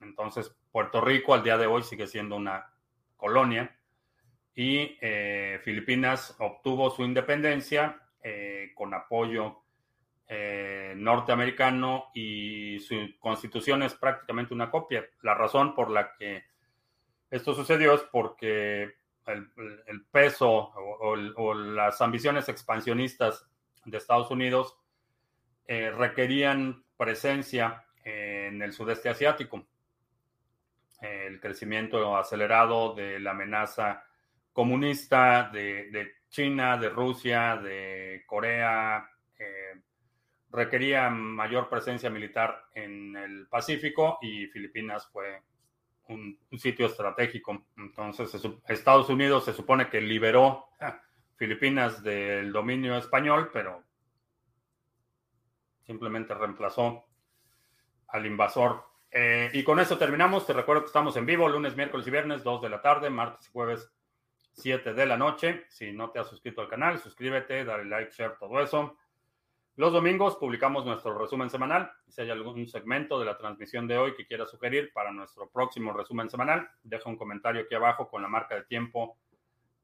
[0.00, 2.72] Entonces, Puerto Rico al día de hoy sigue siendo una
[3.16, 3.76] colonia
[4.54, 9.62] y eh, Filipinas obtuvo su independencia eh, con apoyo
[10.26, 15.06] eh, norteamericano y su constitución es prácticamente una copia.
[15.22, 16.42] La razón por la que
[17.30, 18.96] esto sucedió es porque
[19.26, 23.48] el, peso o, las ambiciones expansionistas
[23.84, 24.76] de Estados Unidos
[25.68, 29.64] eh, requerían presencia en el sudeste asiático.
[31.00, 34.02] El crecimiento acelerado de la amenaza
[34.52, 39.08] comunista de, de China, de Rusia, de Corea,
[39.38, 39.80] eh,
[40.50, 45.42] requería mayor presencia militar en el Pacífico y Filipinas fue
[46.08, 47.66] un, sitio estratégico.
[47.76, 48.32] Entonces,
[48.68, 50.68] Estados Unidos se supone que liberó
[51.36, 53.82] Filipinas del dominio español, pero
[55.84, 57.04] simplemente reemplazó
[58.08, 58.84] al invasor.
[59.10, 60.46] Eh, y con eso terminamos.
[60.46, 63.46] Te recuerdo que estamos en vivo lunes, miércoles y viernes, 2 de la tarde, martes
[63.46, 63.90] y jueves,
[64.56, 65.66] 7 de la noche.
[65.68, 68.96] Si no te has suscrito al canal, suscríbete, dale like, share, todo eso.
[69.76, 71.92] Los domingos publicamos nuestro resumen semanal.
[72.08, 75.92] Si hay algún segmento de la transmisión de hoy que quieras sugerir para nuestro próximo
[75.92, 79.18] resumen semanal, deja un comentario aquí abajo con la marca de tiempo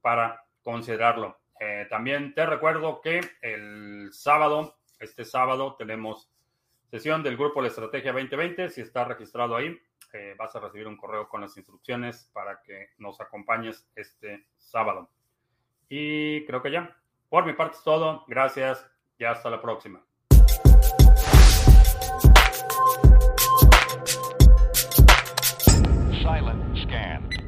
[0.00, 1.38] para considerarlo.
[1.60, 6.32] Eh, también te recuerdo que el sábado, este sábado, tenemos
[6.90, 8.70] sesión del grupo de Estrategia 2020.
[8.70, 9.78] Si estás registrado ahí,
[10.12, 15.10] eh, vas a recibir un correo con las instrucciones para que nos acompañes este sábado.
[15.88, 16.96] Y creo que ya.
[17.28, 18.24] Por mi parte es todo.
[18.28, 18.86] Gracias
[19.18, 20.04] y hasta la próxima.
[26.22, 27.41] Silent scan.